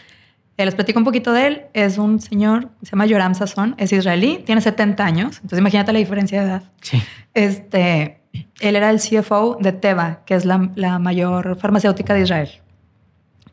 [0.59, 1.62] Eh, les platico un poquito de él.
[1.73, 5.37] Es un señor, se llama Yoram Sasson, es israelí, tiene 70 años.
[5.37, 6.62] Entonces imagínate la diferencia de edad.
[6.83, 7.03] Sí.
[7.33, 8.21] Este,
[8.61, 12.51] él era el CFO de Teva, que es la, la mayor farmacéutica de Israel.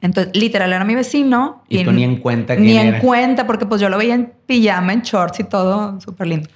[0.02, 1.64] Entonces, literal, era mi vecino.
[1.68, 4.94] Y, tú ni en cuenta Ni en cuenta, porque pues yo lo veía en pijama,
[4.94, 6.50] en shorts y todo, súper lindo.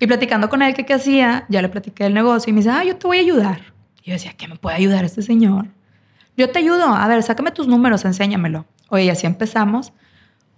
[0.00, 2.82] Y platicando con él qué hacía, ya le platiqué el negocio y me dice, ah,
[2.82, 3.60] yo te voy a ayudar.
[4.02, 5.66] Y yo decía, ¿qué me puede ayudar este señor?
[6.38, 6.86] Yo te ayudo.
[6.86, 8.64] A ver, sácame tus números, enséñamelo.
[8.88, 9.92] Oye, y así empezamos.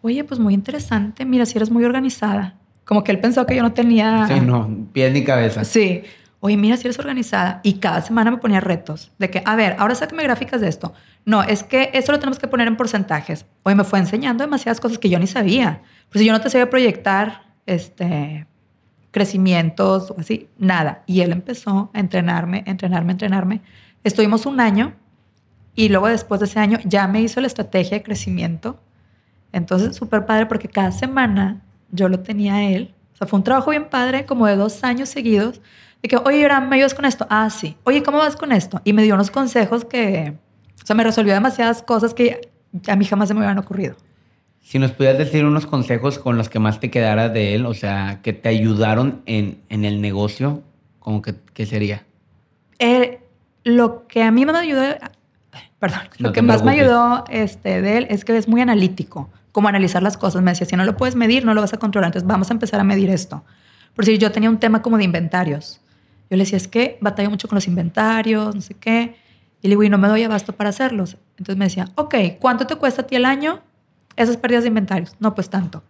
[0.00, 1.24] Oye, pues muy interesante.
[1.24, 2.54] Mira, si eres muy organizada.
[2.84, 4.26] Como que él pensó que yo no tenía...
[4.32, 5.64] Sí, no, pies ni cabeza.
[5.64, 6.04] Sí.
[6.38, 7.60] Oye, mira, si eres organizada.
[7.64, 10.94] Y cada semana me ponía retos de que, a ver, ahora sáqueme gráficas de esto.
[11.24, 13.44] No, es que esto lo tenemos que poner en porcentajes.
[13.64, 15.82] Oye, me fue enseñando demasiadas cosas que yo ni sabía.
[16.10, 18.46] Pues si yo no te sabía proyectar este,
[19.12, 21.04] crecimientos o así, nada.
[21.06, 23.60] Y él empezó a entrenarme, entrenarme, entrenarme.
[24.02, 24.94] Estuvimos un año
[25.76, 28.80] y luego después de ese año ya me hizo la estrategia de crecimiento.
[29.52, 32.94] Entonces, súper padre porque cada semana yo lo tenía él.
[33.14, 35.60] O sea, fue un trabajo bien padre, como de dos años seguidos.
[36.02, 37.26] De que, oye, ahora ¿me ayudas con esto?
[37.30, 37.76] Ah, sí.
[37.84, 38.80] Oye, ¿cómo vas con esto?
[38.82, 40.36] Y me dio unos consejos que,
[40.82, 42.50] o sea, me resolvió demasiadas cosas que
[42.88, 43.94] a mí jamás se me hubieran ocurrido.
[44.62, 47.74] Si nos pudieras decir unos consejos con los que más te quedaras de él, o
[47.74, 50.62] sea, que te ayudaron en, en el negocio,
[50.98, 52.04] ¿cómo que qué sería?
[52.78, 53.20] Eh,
[53.64, 54.82] lo que a mí me ayudó,
[55.78, 59.30] perdón, No lo que más me ayudó este, de él es que es muy analítico,
[59.50, 60.42] como analizar las cosas.
[60.42, 62.54] Me decía, si no lo puedes medir, no lo vas a controlar, entonces vamos a
[62.54, 63.44] empezar a medir esto.
[63.94, 65.80] Por si yo tenía un tema como de inventarios.
[66.30, 69.16] Yo le decía, es que batallo mucho con los inventarios, no sé qué.
[69.60, 71.18] Y le digo, y no me doy abasto para hacerlos.
[71.32, 73.60] Entonces me decía, ok, ¿cuánto te cuesta a ti el año
[74.16, 75.14] esas pérdidas de inventarios?
[75.20, 75.82] No, pues tanto.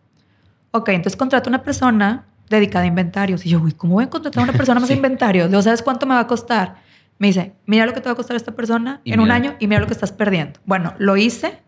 [0.70, 3.44] Ok, entonces contrata una persona dedicada a inventarios.
[3.46, 5.46] Y yo, uy, ¿cómo voy a contratar a una persona más de inventarios?
[5.46, 6.76] Le digo, ¿sabes cuánto me va a costar?
[7.18, 9.34] Me dice, mira lo que te va a costar esta persona Y en un mira.
[9.36, 10.58] año y mira lo que estás perdiendo.
[10.64, 11.62] Bueno, lo hice.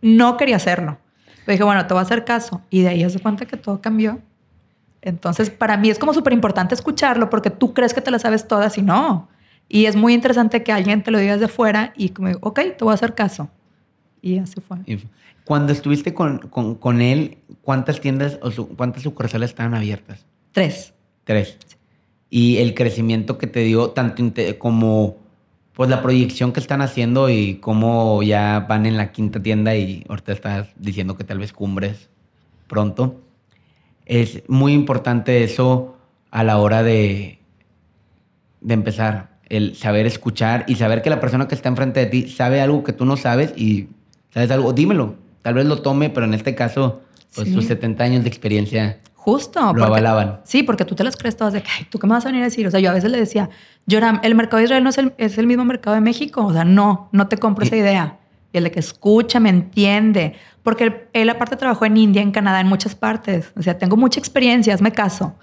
[0.00, 0.98] No quería hacerlo.
[1.46, 2.62] Le dije, bueno, te voy a hacer caso.
[2.70, 4.20] Y de ahí se cuenta que todo cambió.
[5.02, 8.48] Entonces, para mí es como súper importante escucharlo porque tú crees que te la sabes
[8.48, 9.28] todas y no.
[9.68, 12.84] Y es muy interesante que alguien te lo diga desde fuera y como, ok, te
[12.84, 13.50] voy a hacer caso.
[14.26, 14.78] Y así fue.
[14.86, 14.98] Y
[15.44, 20.24] Cuando estuviste con, con- con él, ¿cuántas tiendas o su- cuántas sucursales estaban abiertas?
[20.52, 20.94] Tres.
[21.24, 21.58] Tres.
[22.30, 24.22] Y el crecimiento que te dio, tanto
[24.58, 25.16] como
[25.74, 30.04] pues la proyección que están haciendo y cómo ya van en la quinta tienda y
[30.08, 32.08] ahorita estás diciendo que tal vez cumbres
[32.66, 33.20] pronto.
[34.06, 35.96] Es muy importante eso
[36.30, 37.40] a la hora de,
[38.62, 42.28] de empezar, el saber escuchar y saber que la persona que está enfrente de ti
[42.30, 43.88] sabe algo que tú no sabes y
[44.34, 45.14] sabes algo, dímelo.
[45.42, 47.00] Tal vez lo tome, pero en este caso,
[47.34, 47.54] pues Sí.
[47.54, 49.60] sus 70 años de experiencia Justo.
[49.60, 50.40] lo porque- avalaban.
[50.44, 52.28] Sí, porque tú te las crees todas de que, ay, ¿tú qué me vas a
[52.28, 52.66] venir a decir?
[52.66, 53.48] O sea, yo a veces le decía,
[53.90, 56.44] Joram, el mercado de Israel no es el, es el mismo mercado de México.
[56.46, 58.18] O sea, no, no te compro esa idea.
[58.52, 60.34] Y el de que escucha, me entiende.
[60.62, 63.52] Porque él, él aparte trabajó en India, en Canadá, en muchas partes.
[63.56, 65.34] O sea, tengo mucha experiencia, hazme caso.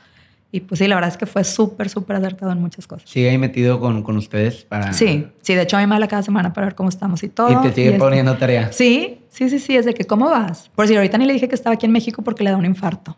[0.54, 3.10] Y pues sí, la verdad es que fue súper, súper acertado en muchas cosas.
[3.10, 4.92] Sigue ahí metido con, con ustedes para...
[4.92, 7.30] Sí, sí, de hecho a mí me habla cada semana para ver cómo estamos y
[7.30, 7.52] todo.
[7.52, 8.72] Y te sigue poniendo tarea.
[8.74, 10.70] Sí, sí, sí, sí, es de que, ¿cómo vas?
[10.76, 12.66] Por si ahorita ni le dije que estaba aquí en México porque le da un
[12.66, 13.18] infarto.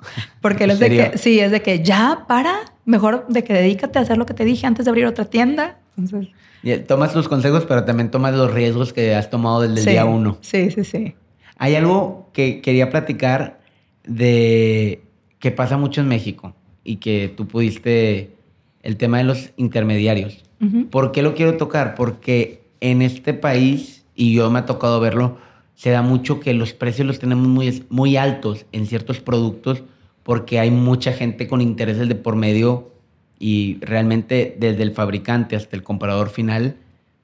[0.40, 3.52] Porque él ¿En es de que, sí, es de que ya para, mejor de que
[3.52, 5.78] dedícate a hacer lo que te dije antes de abrir otra tienda.
[5.98, 6.32] Entonces,
[6.62, 9.80] Y, eh, Tomas tus consejos, pero también tomas los riesgos que has tomado desde el
[9.80, 10.38] sí, día uno.
[10.40, 11.14] Sí, sí, sí.
[11.58, 13.60] Hay algo que quería platicar
[14.04, 15.02] de
[15.40, 18.36] que pasa mucho en México y que tú pudiste,
[18.82, 20.44] el tema de los intermediarios.
[20.60, 20.86] Ujú.
[20.88, 21.94] ¿Por qué lo quiero tocar?
[21.94, 25.38] Porque en este país, y yo me ha tocado verlo,
[25.74, 29.82] se da mucho que los precios los tenemos muy, muy altos en ciertos productos
[30.22, 32.90] porque hay mucha gente con intereses de por medio
[33.38, 36.76] y realmente desde el fabricante hasta el comprador final,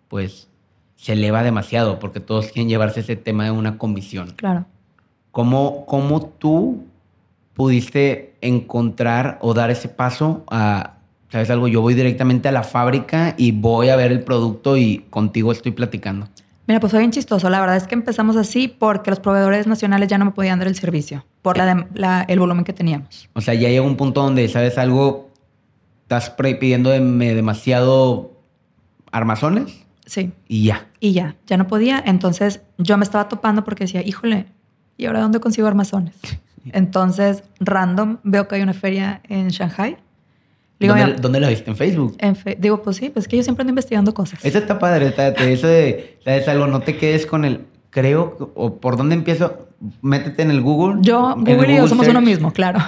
[0.08, 0.48] pues
[0.96, 4.32] se eleva demasiado porque todos quieren llevarse ese tema de una comisión.
[4.36, 4.64] Claro.
[5.30, 6.86] ¿Cómo, cómo tú
[7.56, 10.98] pudiste encontrar o dar ese paso a,
[11.30, 14.98] sabes algo, yo voy directamente a la fábrica y voy a ver el producto y
[15.10, 16.28] contigo estoy platicando?
[16.68, 17.48] Mira, pues fue bien chistoso.
[17.48, 20.68] La verdad es que empezamos así porque los proveedores nacionales ya no me podían dar
[20.68, 23.28] el servicio por la la- el volumen que teníamos.
[23.34, 25.30] O sea, ya llega un punto donde, sabes algo,
[26.02, 28.32] estás pidiendo dem- demasiado
[29.12, 30.32] armazones Sí.
[30.48, 30.88] y ya.
[31.00, 32.02] Y ya, ya no podía.
[32.04, 34.46] Entonces yo me estaba topando porque decía, híjole,
[34.98, 36.14] ¿y ahora dónde consigo armazones?
[36.72, 39.96] Entonces, random, veo que hay una feria en Shanghai.
[40.78, 41.70] Digo, ¿Dónde, "Mira, dónde la viste?
[41.70, 42.16] ¿En Facebook?
[42.18, 44.44] en fe- digo, pues sí, pues es que yo siempre ando investigando cosas.
[44.44, 48.76] Eso está padre, está- eso de, sabes algo, no te quedes con el, creo, o
[48.78, 49.68] por dónde empiezo,
[50.02, 50.98] métete en el Google.
[51.00, 52.78] Yo, el Google y yo somos uno Search, mismo, claro.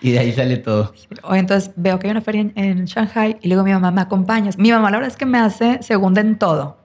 [0.00, 0.94] Y de ahí sale todo.
[1.24, 3.72] O entonces veo que hay una feria en, en Shanghai y le digo a mi
[3.72, 4.56] mamá, ¿me acompañas?
[4.56, 6.78] Mi mamá la verdad es que me hace segunda en todo.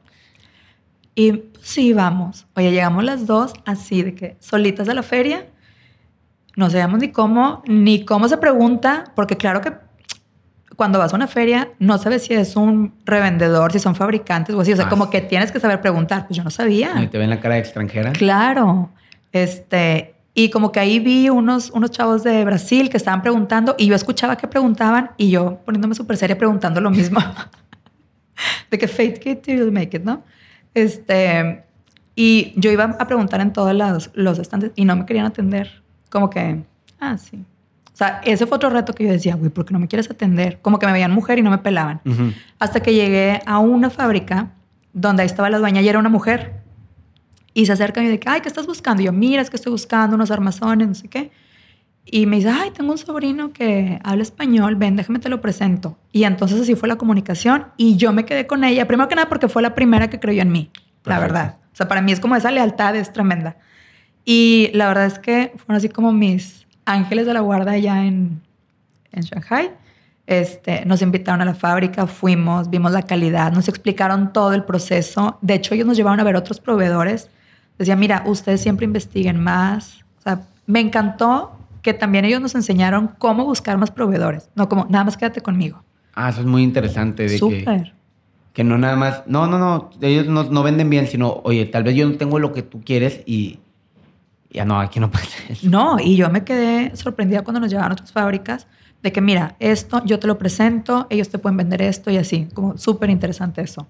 [1.15, 2.47] Y pues, sí, vamos.
[2.55, 5.45] Oye, llegamos las dos así de que solitas a la feria.
[6.55, 9.73] No sabíamos ni cómo, ni cómo se pregunta, porque claro que
[10.75, 14.61] cuando vas a una feria no sabes si es un revendedor, si son fabricantes o
[14.61, 14.73] así.
[14.73, 16.27] O sea, Ah, como que tienes que saber preguntar.
[16.27, 17.01] Pues yo no sabía.
[17.01, 18.11] Y te ven la cara de extranjera.
[18.13, 18.89] Claro.
[19.31, 23.85] Este, y como que ahí vi unos, unos chavos de Brasil que estaban preguntando y
[23.87, 27.19] yo escuchaba que preguntaban y yo poniéndome súper seria preguntando lo mismo.
[28.71, 30.23] de que fake it till you make it, ¿no?
[30.73, 31.63] Este,
[32.15, 35.82] y yo iba a preguntar en todos los, los estantes y no me querían atender.
[36.13, 36.63] Como que,
[36.99, 37.43] ah, sí.
[37.91, 40.11] O sea, ese fue otro reto que yo decía, güey, ¿por qué no me quieres
[40.11, 40.59] atender?
[40.61, 42.01] Como que me veían mujer y no me pelaban.
[42.59, 44.51] Hasta que llegué a una fábrica
[44.93, 46.61] donde ahí estaba la dueña y era una mujer.
[47.55, 49.01] Y se acerca y me dice, ay, ¿qué estás buscando?
[49.01, 51.31] Y yo, mira, es que estoy buscando unos armazones, no sé qué.
[52.05, 55.97] Y me dice, ay, tengo un sobrino que habla español, ven, déjame te lo presento.
[56.11, 59.29] Y entonces así fue la comunicación y yo me quedé con ella, primero que nada
[59.29, 60.69] porque fue la primera que creyó en mí,
[61.05, 61.57] la verdad.
[61.73, 63.57] O sea, para mí es como esa lealtad es tremenda.
[64.25, 68.41] Y la verdad es que fueron así como mis ángeles de la guarda allá en,
[69.11, 69.71] en Shanghai.
[70.25, 75.37] Este, nos invitaron a la fábrica, fuimos, vimos la calidad, nos explicaron todo el proceso.
[75.41, 77.29] De hecho, ellos nos llevaron a ver otros proveedores.
[77.77, 80.03] Decía, mira, ustedes siempre investiguen más.
[80.19, 84.49] O sea, me encantó que también ellos nos enseñaron cómo buscar más proveedores.
[84.55, 85.83] No como, nada más quédate conmigo.
[86.15, 87.27] Ah, eso es muy interesante.
[87.27, 87.91] De Que,
[88.53, 91.83] que no nada más, no, no, no, ellos no, no, venden bien, sino, oye, tal
[91.83, 93.59] vez yo no tengo lo que tú quieres y
[94.53, 95.69] ya no, aquí no pasa eso.
[95.69, 98.67] No, y yo me quedé sorprendida cuando nos llegaron a otras fábricas
[99.01, 102.47] de que, mira, esto yo te lo presento, ellos te pueden vender esto y así,
[102.53, 103.87] como súper interesante eso.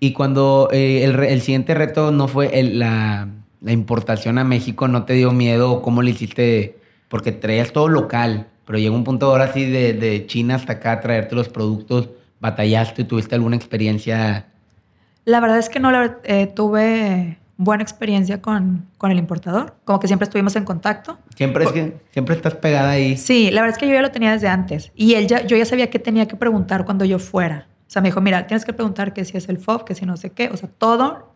[0.00, 3.28] Y cuando eh, el, el, siguiente reto no fue el, la,
[3.60, 5.80] la importación a México, ¿no te dio miedo?
[5.80, 6.76] ¿Cómo le hiciste?
[7.08, 11.00] porque traías todo local, pero llegó un punto ahora sí de, de China hasta acá,
[11.00, 12.10] traerte los productos,
[12.40, 14.46] batallaste, tuviste alguna experiencia.
[15.24, 19.98] La verdad es que no la, eh, tuve buena experiencia con, con, el importador, como
[19.98, 21.18] que siempre estuvimos en contacto.
[21.34, 23.16] Siempre es que siempre estás pegada ahí.
[23.16, 25.56] Sí, la verdad es que yo ya lo tenía desde antes y él ya, yo
[25.56, 27.66] ya sabía qué tenía que preguntar cuando yo fuera.
[27.86, 30.04] O sea, me dijo, mira, tienes que preguntar que si es el FOB, que si
[30.04, 31.32] no sé qué, o sea, todo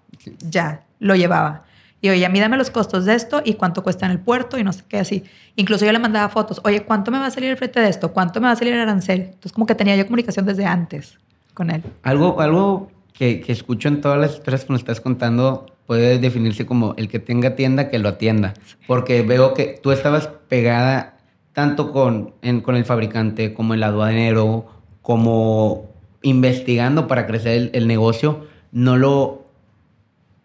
[0.48, 1.64] ya lo llevaba.
[2.02, 4.58] Y oye, a mí dame los costos de esto y cuánto cuesta en el puerto
[4.58, 5.22] y no sé qué así.
[5.56, 8.12] Incluso yo le mandaba fotos, oye, ¿cuánto me va a salir el frete de esto?
[8.12, 9.20] ¿Cuánto me va a salir el arancel?
[9.20, 11.18] Entonces como que tenía yo comunicación desde antes
[11.54, 11.82] con él.
[12.02, 16.66] Algo, algo que, que escucho en todas las historias que nos estás contando puede definirse
[16.66, 18.54] como el que tenga tienda, que lo atienda.
[18.86, 21.18] Porque veo que tú estabas pegada
[21.52, 24.66] tanto con, en, con el fabricante como el aduanero,
[25.02, 25.90] como
[26.22, 28.46] investigando para crecer el, el negocio.
[28.70, 29.48] No lo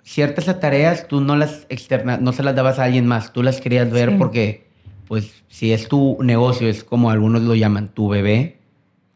[0.02, 3.62] ciertas tareas tú no las externas, no se las dabas a alguien más, tú las
[3.62, 4.66] querías ver porque,
[5.08, 8.58] pues, si es tu negocio, es como algunos lo llaman, tu bebé,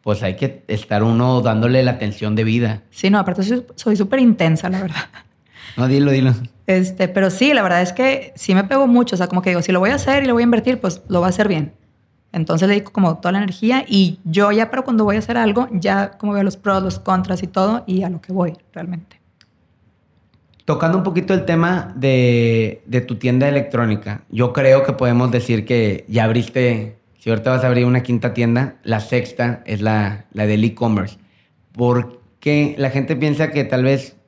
[0.02, 2.84] pues hay que estar uno dándole la atención de vida.
[2.92, 3.42] Sí, no, aparte
[3.74, 5.10] soy súper intensa, la verdad.
[5.78, 6.34] No, dilo, dilo.
[6.68, 9.50] Este, pero sí, la verdad es que sí me pego mucho, o sea, como que
[9.50, 11.30] digo, si lo voy a hacer y lo voy a invertir, pues lo va a
[11.30, 11.74] hacer bien.
[12.32, 15.38] Entonces le dedico como toda la energía y yo ya, pero cuando voy a hacer
[15.38, 18.54] algo, ya como veo los pros, los contras y todo, y a lo que voy
[18.72, 19.20] realmente.
[20.66, 25.66] Tocando un poquito el tema de, de, tu tienda electrónica, yo creo que podemos decir
[25.66, 30.26] que ya abriste, si ahorita vas a abrir una quinta tienda, la sexta es la,
[30.32, 31.18] la del e-commerce.
[31.72, 34.19] Porque la gente piensa que tal vez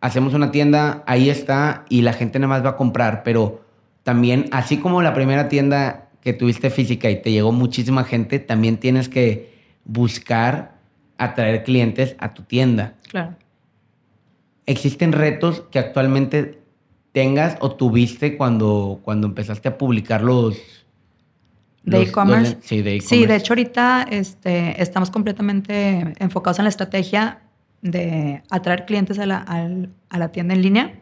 [0.00, 3.64] hacemos una tienda, ahí está, y la gente nada más va a comprar, pero
[4.02, 8.78] también, así como la primera tienda que tuviste física y te llegó muchísima gente, también
[8.78, 10.72] tienes que buscar
[11.18, 12.94] atraer clientes a tu tienda.
[13.10, 13.36] Claro.
[14.66, 16.60] ¿Existen retos que actualmente
[17.12, 20.56] tengas o tuviste cuando, cuando empezaste a publicar los...
[21.82, 22.58] De e-commerce.
[22.62, 23.08] Sí, de e-commerce.
[23.08, 27.40] Sí, de hecho ahorita este, estamos completamente enfocados en la estrategia
[27.82, 29.38] de atraer clientes a la,
[30.08, 30.94] a la tienda en línea.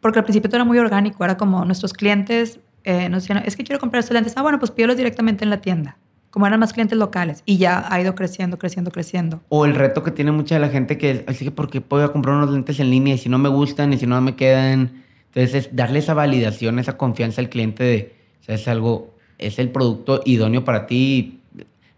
[0.00, 3.56] Porque al principio todo era muy orgánico, era como nuestros clientes eh, nos decían, es
[3.56, 4.32] que quiero comprar estos lentes.
[4.36, 5.98] Ah, bueno, pues pídelos directamente en la tienda
[6.30, 9.40] como eran más clientes locales y ya ha ido creciendo, creciendo, creciendo.
[9.48, 12.36] O el reto que tiene mucha de la gente que así que porque puedo comprar
[12.36, 15.54] unos lentes en línea y si no me gustan y si no me quedan, entonces
[15.54, 20.20] es darle esa validación, esa confianza al cliente de, sea, es algo, es el producto
[20.24, 21.40] idóneo para ti.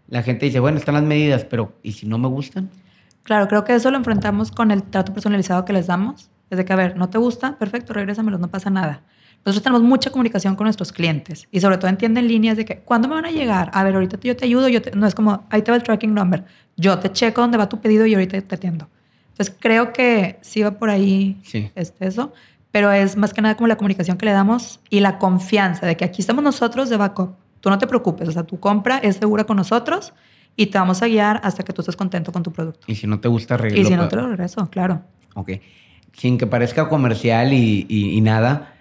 [0.07, 2.69] La gente dice, bueno, están las medidas, pero ¿y si no me gustan?
[3.23, 6.29] Claro, creo que eso lo enfrentamos con el trato personalizado que les damos.
[6.49, 9.03] Es de que, a ver, no te gusta, perfecto, regrésamelos, no pasa nada.
[9.45, 13.07] Nosotros tenemos mucha comunicación con nuestros clientes y sobre todo entienden líneas de que, ¿cuándo
[13.07, 13.71] me van a llegar?
[13.73, 16.13] A ver, ahorita yo te ayudo, yo no es como, ahí te va el tracking
[16.13, 16.45] number,
[16.77, 18.87] yo te checo dónde va tu pedido y ahorita te atiendo.
[19.29, 21.71] Entonces creo que sí va por ahí sí.
[21.73, 22.33] este, eso,
[22.69, 25.97] pero es más que nada como la comunicación que le damos y la confianza de
[25.97, 27.35] que aquí estamos nosotros de backup.
[27.61, 30.13] Tú no te preocupes, o sea, tu compra es segura con nosotros
[30.55, 32.85] y te vamos a guiar hasta que tú estés contento con tu producto.
[32.87, 33.81] Y si no te gusta, regreso.
[33.81, 35.01] Y si no te lo regreso, claro.
[35.35, 35.51] Ok.
[36.13, 38.73] Sin que parezca comercial y, y, y nada,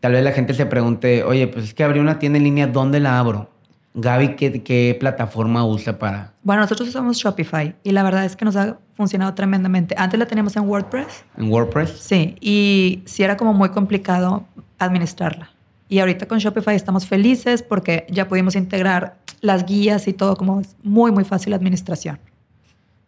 [0.00, 2.66] tal vez la gente se pregunte, oye, pues es que abrí una tienda en línea,
[2.66, 3.50] ¿dónde la abro?
[3.94, 6.32] Gaby, ¿qué, ¿qué, plataforma usa para...?
[6.42, 9.94] Bueno, nosotros usamos Shopify y la verdad es que nos ha funcionado tremendamente.
[9.98, 11.24] Antes la teníamos en WordPress.
[11.36, 11.90] ¿En WordPress?
[11.98, 14.44] Sí, y sí era como muy complicado
[14.78, 15.50] administrarla.
[15.88, 20.60] Y ahorita con Shopify estamos felices porque ya pudimos integrar las guías y todo, como
[20.60, 22.18] es muy, muy fácil la administración.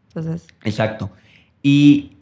[0.08, 1.10] Entonces, Exacto.
[1.62, 2.12] Y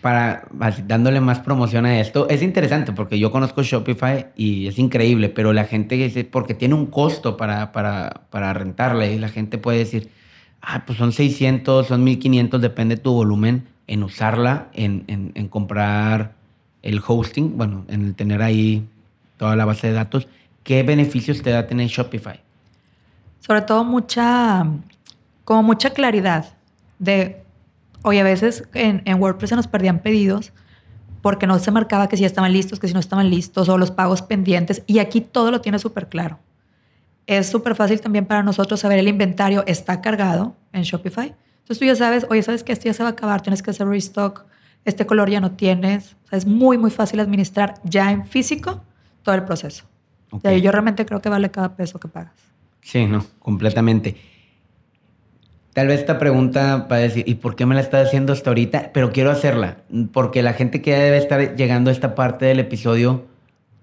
[0.00, 0.46] para
[0.86, 5.52] dándole más promoción a esto, es interesante porque yo conozco Shopify y es increíble, pero
[5.52, 9.78] la gente dice, porque tiene un costo para, para, para rentarla y la gente puede
[9.78, 10.10] decir,
[10.62, 15.48] ah, pues son 600, son 1500, depende de tu volumen en usarla, en, en, en
[15.48, 16.34] comprar
[16.82, 18.86] el hosting, bueno, en tener ahí
[19.36, 20.28] toda la base de datos.
[20.62, 22.40] ¿Qué beneficios te da tener Shopify?
[23.40, 24.66] Sobre todo mucha,
[25.44, 26.56] como mucha claridad
[26.98, 27.42] de,
[28.02, 30.52] oye, a veces en, en WordPress se nos perdían pedidos
[31.22, 33.90] porque no se marcaba que si estaban listos, que si no estaban listos, o los
[33.90, 36.38] pagos pendientes, y aquí todo lo tiene súper claro.
[37.26, 41.34] Es súper fácil también para nosotros saber el inventario está cargado en Shopify.
[41.58, 43.70] Entonces tú ya sabes, oye, sabes que este ya se va a acabar, tienes que
[43.70, 44.46] hacer restock,
[44.86, 46.16] este color ya no tienes.
[46.24, 48.82] O sea, es muy, muy fácil administrar ya en físico
[49.22, 49.84] todo el proceso.
[50.42, 52.32] Y ahí yo realmente creo que vale cada peso que pagas.
[52.88, 54.16] Sí, no, completamente.
[55.74, 58.48] Tal vez esta pregunta va a decir, ¿y por qué me la estás haciendo hasta
[58.48, 58.92] ahorita?
[58.94, 63.26] Pero quiero hacerla, porque la gente que debe estar llegando a esta parte del episodio,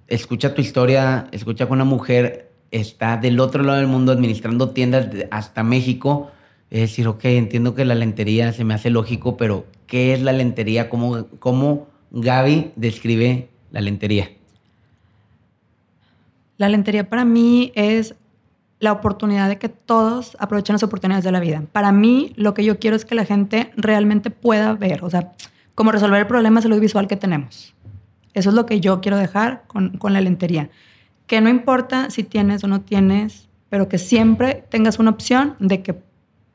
[0.07, 5.07] escucha tu historia, escucha que una mujer está del otro lado del mundo administrando tiendas
[5.29, 6.31] hasta México.
[6.71, 10.31] Es decir, ok, entiendo que la lentería se me hace lógico, pero ¿qué es la
[10.31, 10.89] lentería?
[10.89, 14.31] ¿Cómo, cómo Gaby describe la lentería?
[16.57, 18.15] La lentería para mí es
[18.85, 21.63] la oportunidad de que todos aprovechen las oportunidades de la vida.
[21.73, 25.33] Para mí, lo que yo quiero es que la gente realmente pueda ver, o sea,
[25.73, 27.75] cómo resolver el problema de salud visual que tenemos.
[28.33, 30.69] Eso es lo que yo quiero dejar con, con la lentería.
[31.27, 35.81] Que no importa si tienes o no tienes, pero que siempre tengas una opción de
[35.81, 35.99] que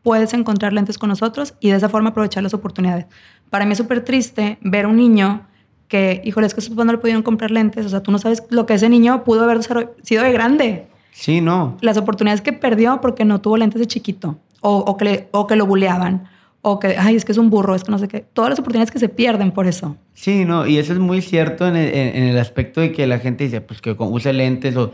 [0.02, 3.06] puedes encontrar lentes con nosotros y de esa forma aprovechar las oportunidades.
[3.50, 5.46] Para mí es súper triste ver un niño
[5.88, 8.18] que, híjole, es que sus papás no le pudieron comprar lentes, o sea, tú no
[8.18, 10.86] sabes lo que ese niño pudo haber sido de grande.
[11.12, 11.76] Sí, no.
[11.80, 15.46] Las oportunidades que perdió porque no tuvo lentes de chiquito, o, o que, le- o
[15.46, 16.24] que lo buleaban,
[16.62, 18.20] o que, ay, es que es un burro, es que no sé qué.
[18.32, 19.96] Todas las oportunidades que se pierden por eso.
[20.14, 23.06] Sí, no, y eso es muy cierto en el, en- en el aspecto de que
[23.06, 24.92] la gente dice, pues que use lentes o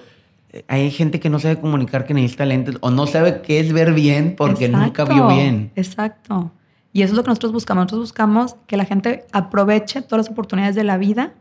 [0.52, 3.72] eh, hay gente que no sabe comunicar que necesita lentes o no sabe qué es
[3.72, 5.72] ver bien porque nunca vio bien.
[5.74, 6.52] Exacto.
[6.92, 7.82] Y eso es lo que nosotros buscamos.
[7.86, 11.34] Nosotros buscamos que la gente aproveche todas las oportunidades de la vida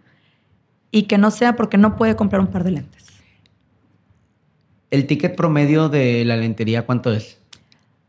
[0.91, 2.94] y que no sea porque no puede comprar un par de lentes.
[4.95, 7.37] El ticket promedio de la lentería, ¿cuánto es?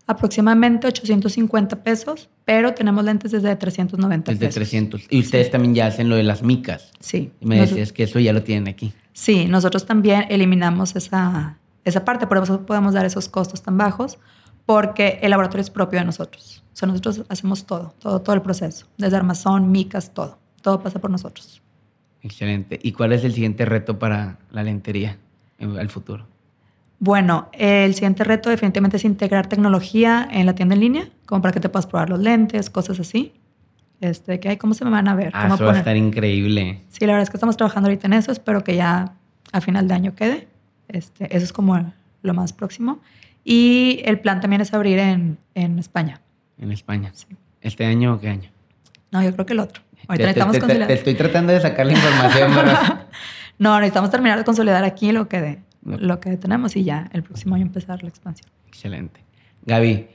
[0.06, 4.54] Aproximadamente 850 pesos, pero tenemos lentes desde 390 El de pesos.
[4.54, 5.02] 300.
[5.10, 6.92] Y ustedes también ya hacen lo de las micas.
[7.00, 7.32] Sí.
[7.40, 8.92] Y me decías que eso ya lo tienen aquí.
[9.12, 14.18] Sí, nosotros también eliminamos esa, esa parte, por eso podemos dar esos costos tan bajos,
[14.64, 16.62] porque el laboratorio es propio de nosotros.
[16.72, 20.38] O sea, nosotros hacemos todo, todo, todo el proceso, desde armazón, micas, todo.
[20.62, 21.60] Todo pasa por nosotros.
[22.22, 22.78] Excelente.
[22.80, 25.18] ¿Y cuál es el siguiente reto para la lentería
[25.58, 26.26] en- al futuro?
[26.98, 31.52] Bueno, el siguiente reto definitivamente es integrar tecnología en la tienda en línea, como para
[31.52, 33.32] que te puedas probar los lentes, cosas así.
[34.00, 35.30] Este, que hay, ¿cómo se me van a ver?
[35.34, 36.80] Ah, ¿Cómo eso va a estar increíble.
[36.88, 38.32] Sí, la verdad es que estamos trabajando ahorita en eso.
[38.32, 39.12] Espero que ya
[39.52, 40.48] a final de año quede.
[40.88, 43.00] Este, eso es como lo más próximo.
[43.44, 46.20] Y el plan también es abrir en, en España.
[46.58, 47.10] en España.
[47.14, 47.26] Sí.
[47.60, 48.50] ¿Este año o qué año?
[49.12, 49.82] No, yo creo que el otro.
[50.08, 50.88] Ahorita Te- necesitamos te- te- consolidar.
[50.88, 52.52] te estoy tratando de sacar la información.
[53.58, 55.58] No, necesitamos terminar de consolidar aquí lo que, de-.
[55.86, 58.50] Lo que tenemos y ya el próximo año empezar la expansión.
[58.66, 59.20] Excelente.
[59.64, 60.08] Gaby,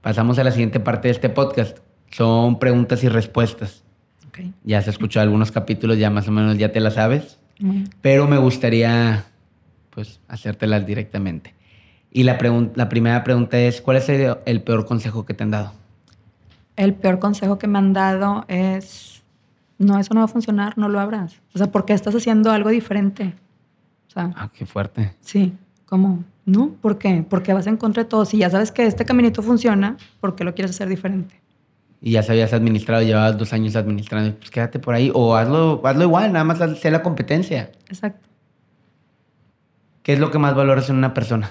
[0.00, 1.78] pasamos a la siguiente parte de este podcast.
[2.10, 3.84] Son preguntas y respuestas.
[4.28, 4.40] Ok.
[4.64, 7.38] Ya se escuchó algunos capítulos, ya más o menos ya te las sabes,
[8.00, 9.24] pero me gustaría
[9.90, 11.54] pues hacértelas directamente.
[12.10, 12.38] Y la,
[12.74, 15.72] la primera pregunta es, ¿cuál es el, el peor consejo que te han dado?
[16.76, 19.22] El peor consejo que me han dado es,
[19.78, 21.40] no, eso no va a funcionar, no lo abras.
[21.54, 23.34] O sea, ¿por qué estás haciendo algo diferente?
[24.08, 25.12] O sea, Ah, qué fuerte.
[25.20, 25.54] Sí,
[25.86, 26.24] ¿cómo?
[26.44, 26.70] ¿No?
[26.80, 27.24] ¿Por qué?
[27.28, 28.24] Porque vas en contra de todo.
[28.24, 31.40] Si ya sabes que este caminito funciona, ¿por qué lo quieres hacer diferente?
[32.00, 35.10] Y ya sabías administrado, llevabas dos años administrando, pues quédate por ahí.
[35.14, 37.70] O hazlo, hazlo igual, nada más sé la competencia.
[37.88, 38.26] Exacto.
[40.02, 41.50] ¿Qué es lo que más valoras en una persona?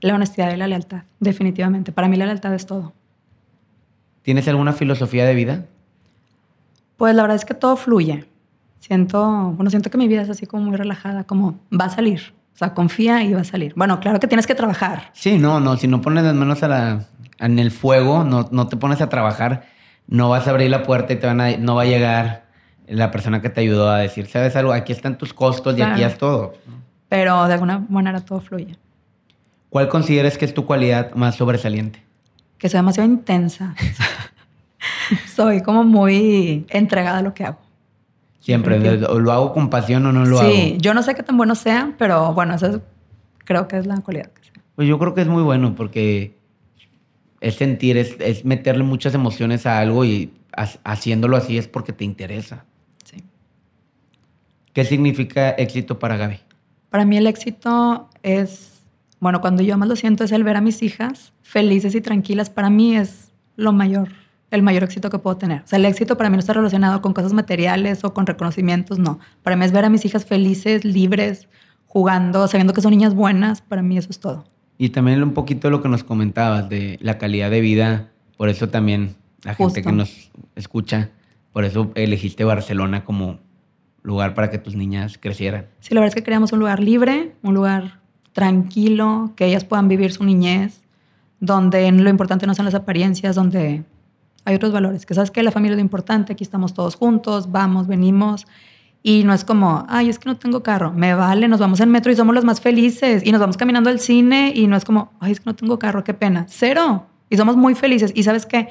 [0.00, 1.92] La honestidad y la lealtad, definitivamente.
[1.92, 2.92] Para mí la lealtad es todo.
[4.22, 5.66] ¿Tienes alguna filosofía de vida?
[6.96, 8.24] Pues la verdad es que todo fluye.
[8.82, 12.34] Siento, bueno, siento que mi vida es así como muy relajada, como va a salir.
[12.52, 13.72] O sea, confía y va a salir.
[13.76, 15.10] Bueno, claro que tienes que trabajar.
[15.12, 15.76] Sí, no, no.
[15.76, 17.04] Si no pones las manos a la,
[17.38, 19.66] en el fuego, no, no te pones a trabajar,
[20.08, 22.46] no vas a abrir la puerta y te van a, no va a llegar
[22.88, 24.72] la persona que te ayudó a decir, ¿sabes algo?
[24.72, 26.54] Aquí están tus costos y aquí es todo.
[27.08, 28.76] Pero de alguna manera todo fluye.
[29.70, 32.02] ¿Cuál consideras que es tu cualidad más sobresaliente?
[32.58, 33.76] Que soy demasiado intensa.
[35.36, 37.61] soy como muy entregada a lo que hago.
[38.42, 40.78] Siempre, o lo hago con pasión o no lo sí, hago.
[40.78, 42.80] yo no sé qué tan bueno sea, pero bueno, esa es-
[43.44, 44.52] creo que es la cualidad que sea.
[44.74, 46.36] Pues yo creo que es muy bueno porque
[47.40, 51.92] es sentir, es, es meterle muchas emociones a algo y ha- haciéndolo así es porque
[51.92, 52.64] te interesa.
[53.04, 53.22] Sí.
[54.72, 56.38] ¿Qué significa éxito para Gaby?
[56.90, 58.82] Para mí el éxito es,
[59.20, 62.50] bueno, cuando yo más lo siento es el ver a mis hijas felices y tranquilas.
[62.50, 64.08] Para mí es lo mayor,
[64.52, 65.62] el mayor éxito que puedo tener.
[65.62, 68.98] O sea, el éxito para mí no está relacionado con cosas materiales o con reconocimientos,
[68.98, 69.18] no.
[69.42, 71.48] Para mí es ver a mis hijas felices, libres,
[71.86, 73.62] jugando, sabiendo que son niñas buenas.
[73.62, 74.44] Para mí eso es todo.
[74.78, 78.10] Y también un poquito lo que nos comentabas de la calidad de vida.
[78.36, 81.10] Por eso también la gente que nos escucha,
[81.52, 83.38] por eso elegiste Barcelona como
[84.02, 85.66] lugar para que tus niñas crecieran.
[85.80, 88.00] Sí, la verdad es que queríamos un lugar libre, un lugar
[88.32, 90.82] tranquilo, que ellas puedan vivir su niñez,
[91.40, 93.84] donde lo importante no son las apariencias, donde
[94.44, 95.06] hay otros valores.
[95.06, 98.46] Que sabes que la familia es lo importante, aquí estamos todos juntos, vamos, venimos.
[99.04, 101.90] Y no es como, ay, es que no tengo carro, me vale, nos vamos en
[101.90, 103.22] metro y somos los más felices.
[103.24, 105.78] Y nos vamos caminando al cine y no es como, ay, es que no tengo
[105.78, 106.46] carro, qué pena.
[106.48, 107.06] Cero.
[107.28, 108.12] Y somos muy felices.
[108.14, 108.68] Y sabes que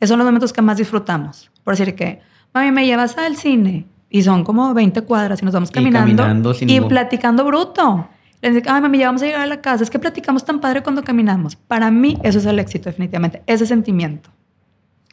[0.00, 1.50] esos son los momentos que más disfrutamos.
[1.62, 2.20] Por decir que,
[2.54, 3.86] mami, me llevas al cine.
[4.08, 6.22] Y son como 20 cuadras y nos vamos Y caminando.
[6.22, 8.08] caminando sin y platicando bruto.
[8.40, 9.82] Les digo, ay, mami, ya vamos a llegar a la casa.
[9.84, 11.56] Es que platicamos tan padre cuando caminamos.
[11.56, 13.42] Para mí, eso es el éxito, definitivamente.
[13.46, 14.30] Ese sentimiento.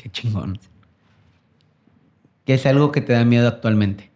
[0.02, 0.58] Qué chingón.
[2.43, 4.10] ¿Qué es algo que te da miedo actualmente?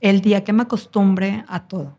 [0.00, 1.98] El día que me acostumbre a todo.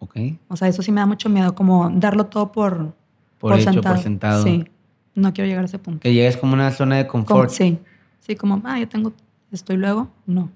[0.00, 0.16] ¿Ok?
[0.48, 2.92] O sea, eso sí me da mucho miedo, como darlo todo por,
[3.38, 4.42] Por, hecho, por sentado.
[4.42, 4.64] Sí,
[5.14, 6.00] no quiero llegar a ese punto.
[6.00, 7.50] Que llegues como a una zona de confort.
[7.50, 7.78] sí,
[8.18, 9.12] sí, como, ah, ya tengo,
[9.52, 10.50] estoy luego, no.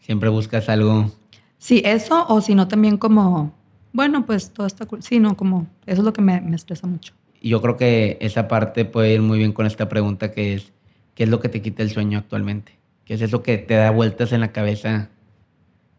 [0.00, 1.10] Siempre buscas algo.
[1.56, 3.54] Sí, eso, o si no, también como,
[3.94, 5.02] bueno, pues todo está cool.
[5.02, 7.14] Sí, no, como, eso es lo que me, me estresa mucho.
[7.46, 10.72] Y yo creo que esa parte puede ir muy bien con esta pregunta que es,
[11.14, 12.76] ¿qué es lo que te quita el sueño actualmente?
[13.04, 15.10] ¿Qué es eso que te da vueltas en la cabeza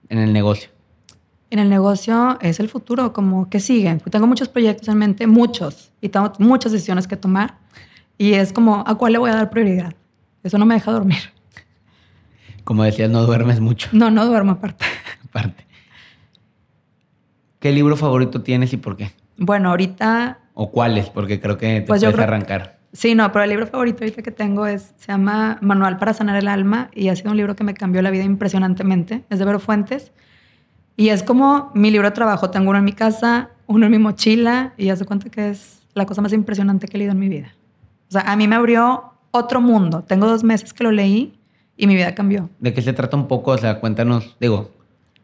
[0.09, 0.71] en el negocio?
[1.49, 3.95] En el negocio es el futuro, como que sigue.
[4.11, 7.59] Tengo muchos proyectos en mente, muchos, y tengo muchas decisiones que tomar.
[8.17, 9.93] Y es como, ¿a cuál le voy a dar prioridad?
[10.43, 11.31] Eso no me deja dormir.
[12.65, 14.83] Como decías, no duermes mucho, No, no duermo aparte.
[15.29, 15.65] aparte.
[17.59, 19.13] ¿Qué libro favorito tienes y por qué?
[19.37, 21.09] Bueno, ahorita, ¿O cuáles?
[21.11, 22.79] Porque creo que te Pues puedes arrancar.
[22.91, 26.35] sí, no, pero el libro favorito ahorita que tengo es, se llama Manual para sanar
[26.35, 29.23] el alma y ha sido un libro que me cambió la vida impresionantemente.
[29.29, 30.11] Es de Vero Fuentes.
[30.95, 32.49] Y es como mi libro de trabajo.
[32.49, 35.83] Tengo uno en mi casa, uno en mi mochila y ya se cuenta que es
[35.93, 37.53] la cosa más impresionante que he leído en mi vida.
[38.09, 40.03] O sea, a mí me abrió otro mundo.
[40.07, 41.37] Tengo dos meses que lo leí
[41.75, 42.49] y mi vida cambió.
[42.59, 43.51] ¿De qué se trata un poco?
[43.51, 44.71] O sea, cuéntanos, digo,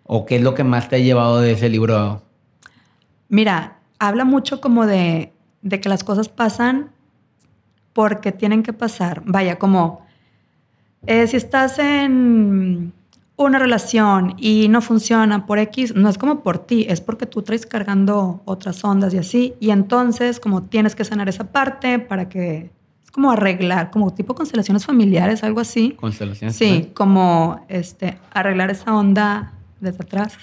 [0.04, 2.22] ¿o qué es lo que más te ha llevado de ese libro?
[3.30, 6.92] Mira, habla mucho como de, de que las cosas pasan
[7.94, 9.24] porque tienen que pasar.
[9.26, 10.06] Vaya, como
[11.06, 12.94] eh, si estás en
[13.36, 17.42] una relación y no funciona por X, no es como por ti, es porque tú
[17.42, 19.56] traes cargando otras ondas y así.
[19.60, 22.72] Y entonces, como tienes que sanar esa parte para que,
[23.04, 25.92] es como arreglar, como tipo constelaciones familiares, algo así.
[26.00, 26.56] Constelaciones.
[26.56, 30.38] Sí, como este, arreglar esa onda desde atrás.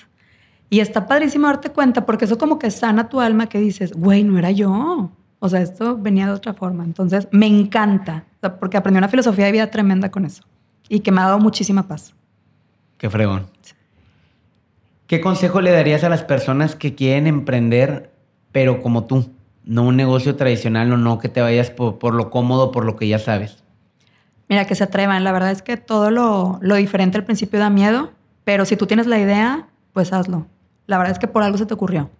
[0.71, 4.23] Y está padrísimo darte cuenta porque eso como que sana tu alma que dices, güey,
[4.23, 5.11] no era yo.
[5.41, 6.85] O sea, esto venía de otra forma.
[6.85, 10.45] Entonces, me encanta, o sea, porque aprendí una filosofía de vida tremenda con eso
[10.89, 12.15] y que me ha dado muchísima paz.
[12.99, 13.47] Qué fregón.
[15.07, 18.13] ¿Qué consejo le darías a las personas que quieren emprender,
[18.53, 19.29] pero como tú?
[19.65, 22.95] No un negocio tradicional o no que te vayas por, por lo cómodo, por lo
[22.95, 23.65] que ya sabes.
[24.49, 25.25] Mira, que se atrevan.
[25.25, 28.13] La verdad es que todo lo, lo diferente al principio da miedo,
[28.45, 30.47] pero si tú tienes la idea, pues hazlo.
[30.91, 32.11] La verdad es que por algo se te ocurrió.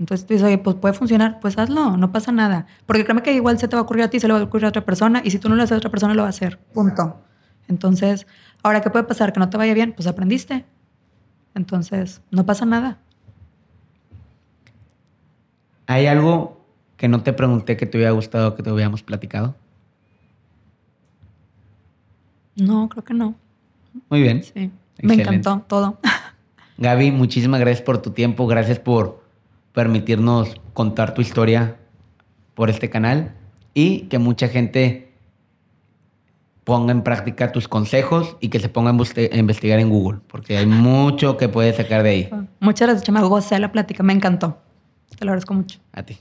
[0.00, 2.66] Entonces tú dices, oye, pues puede funcionar, pues hazlo, no pasa nada.
[2.86, 4.42] Porque créeme que igual se te va a ocurrir a ti, se le va a
[4.42, 6.26] ocurrir a otra persona, y si tú no lo haces a otra persona, lo va
[6.26, 6.58] a hacer.
[6.72, 7.22] Punto.
[7.68, 8.26] Entonces,
[8.64, 9.32] ahora, ¿qué puede pasar?
[9.32, 9.92] ¿Que no te vaya bien?
[9.92, 10.64] Pues aprendiste.
[11.54, 12.98] Entonces, no pasa nada.
[15.86, 16.66] ¿Hay algo
[16.96, 19.54] que no te pregunté que te hubiera gustado que te hubiéramos platicado?
[22.56, 23.36] No, creo que no.
[24.10, 24.42] Muy bien.
[24.42, 24.72] Sí.
[25.00, 25.22] Me Excelente.
[25.36, 25.98] encantó todo.
[26.78, 29.22] Gaby, muchísimas gracias por tu tiempo, gracias por
[29.72, 31.76] permitirnos contar tu historia
[32.54, 33.34] por este canal
[33.74, 35.12] y que mucha gente
[36.64, 40.66] ponga en práctica tus consejos y que se ponga a investigar en Google, porque hay
[40.66, 42.30] mucho que puedes sacar de ahí.
[42.60, 43.20] Muchas gracias, Chema.
[43.22, 44.58] Gocé la plática, me encantó.
[45.18, 45.78] Te lo agradezco mucho.
[45.92, 46.18] A ti.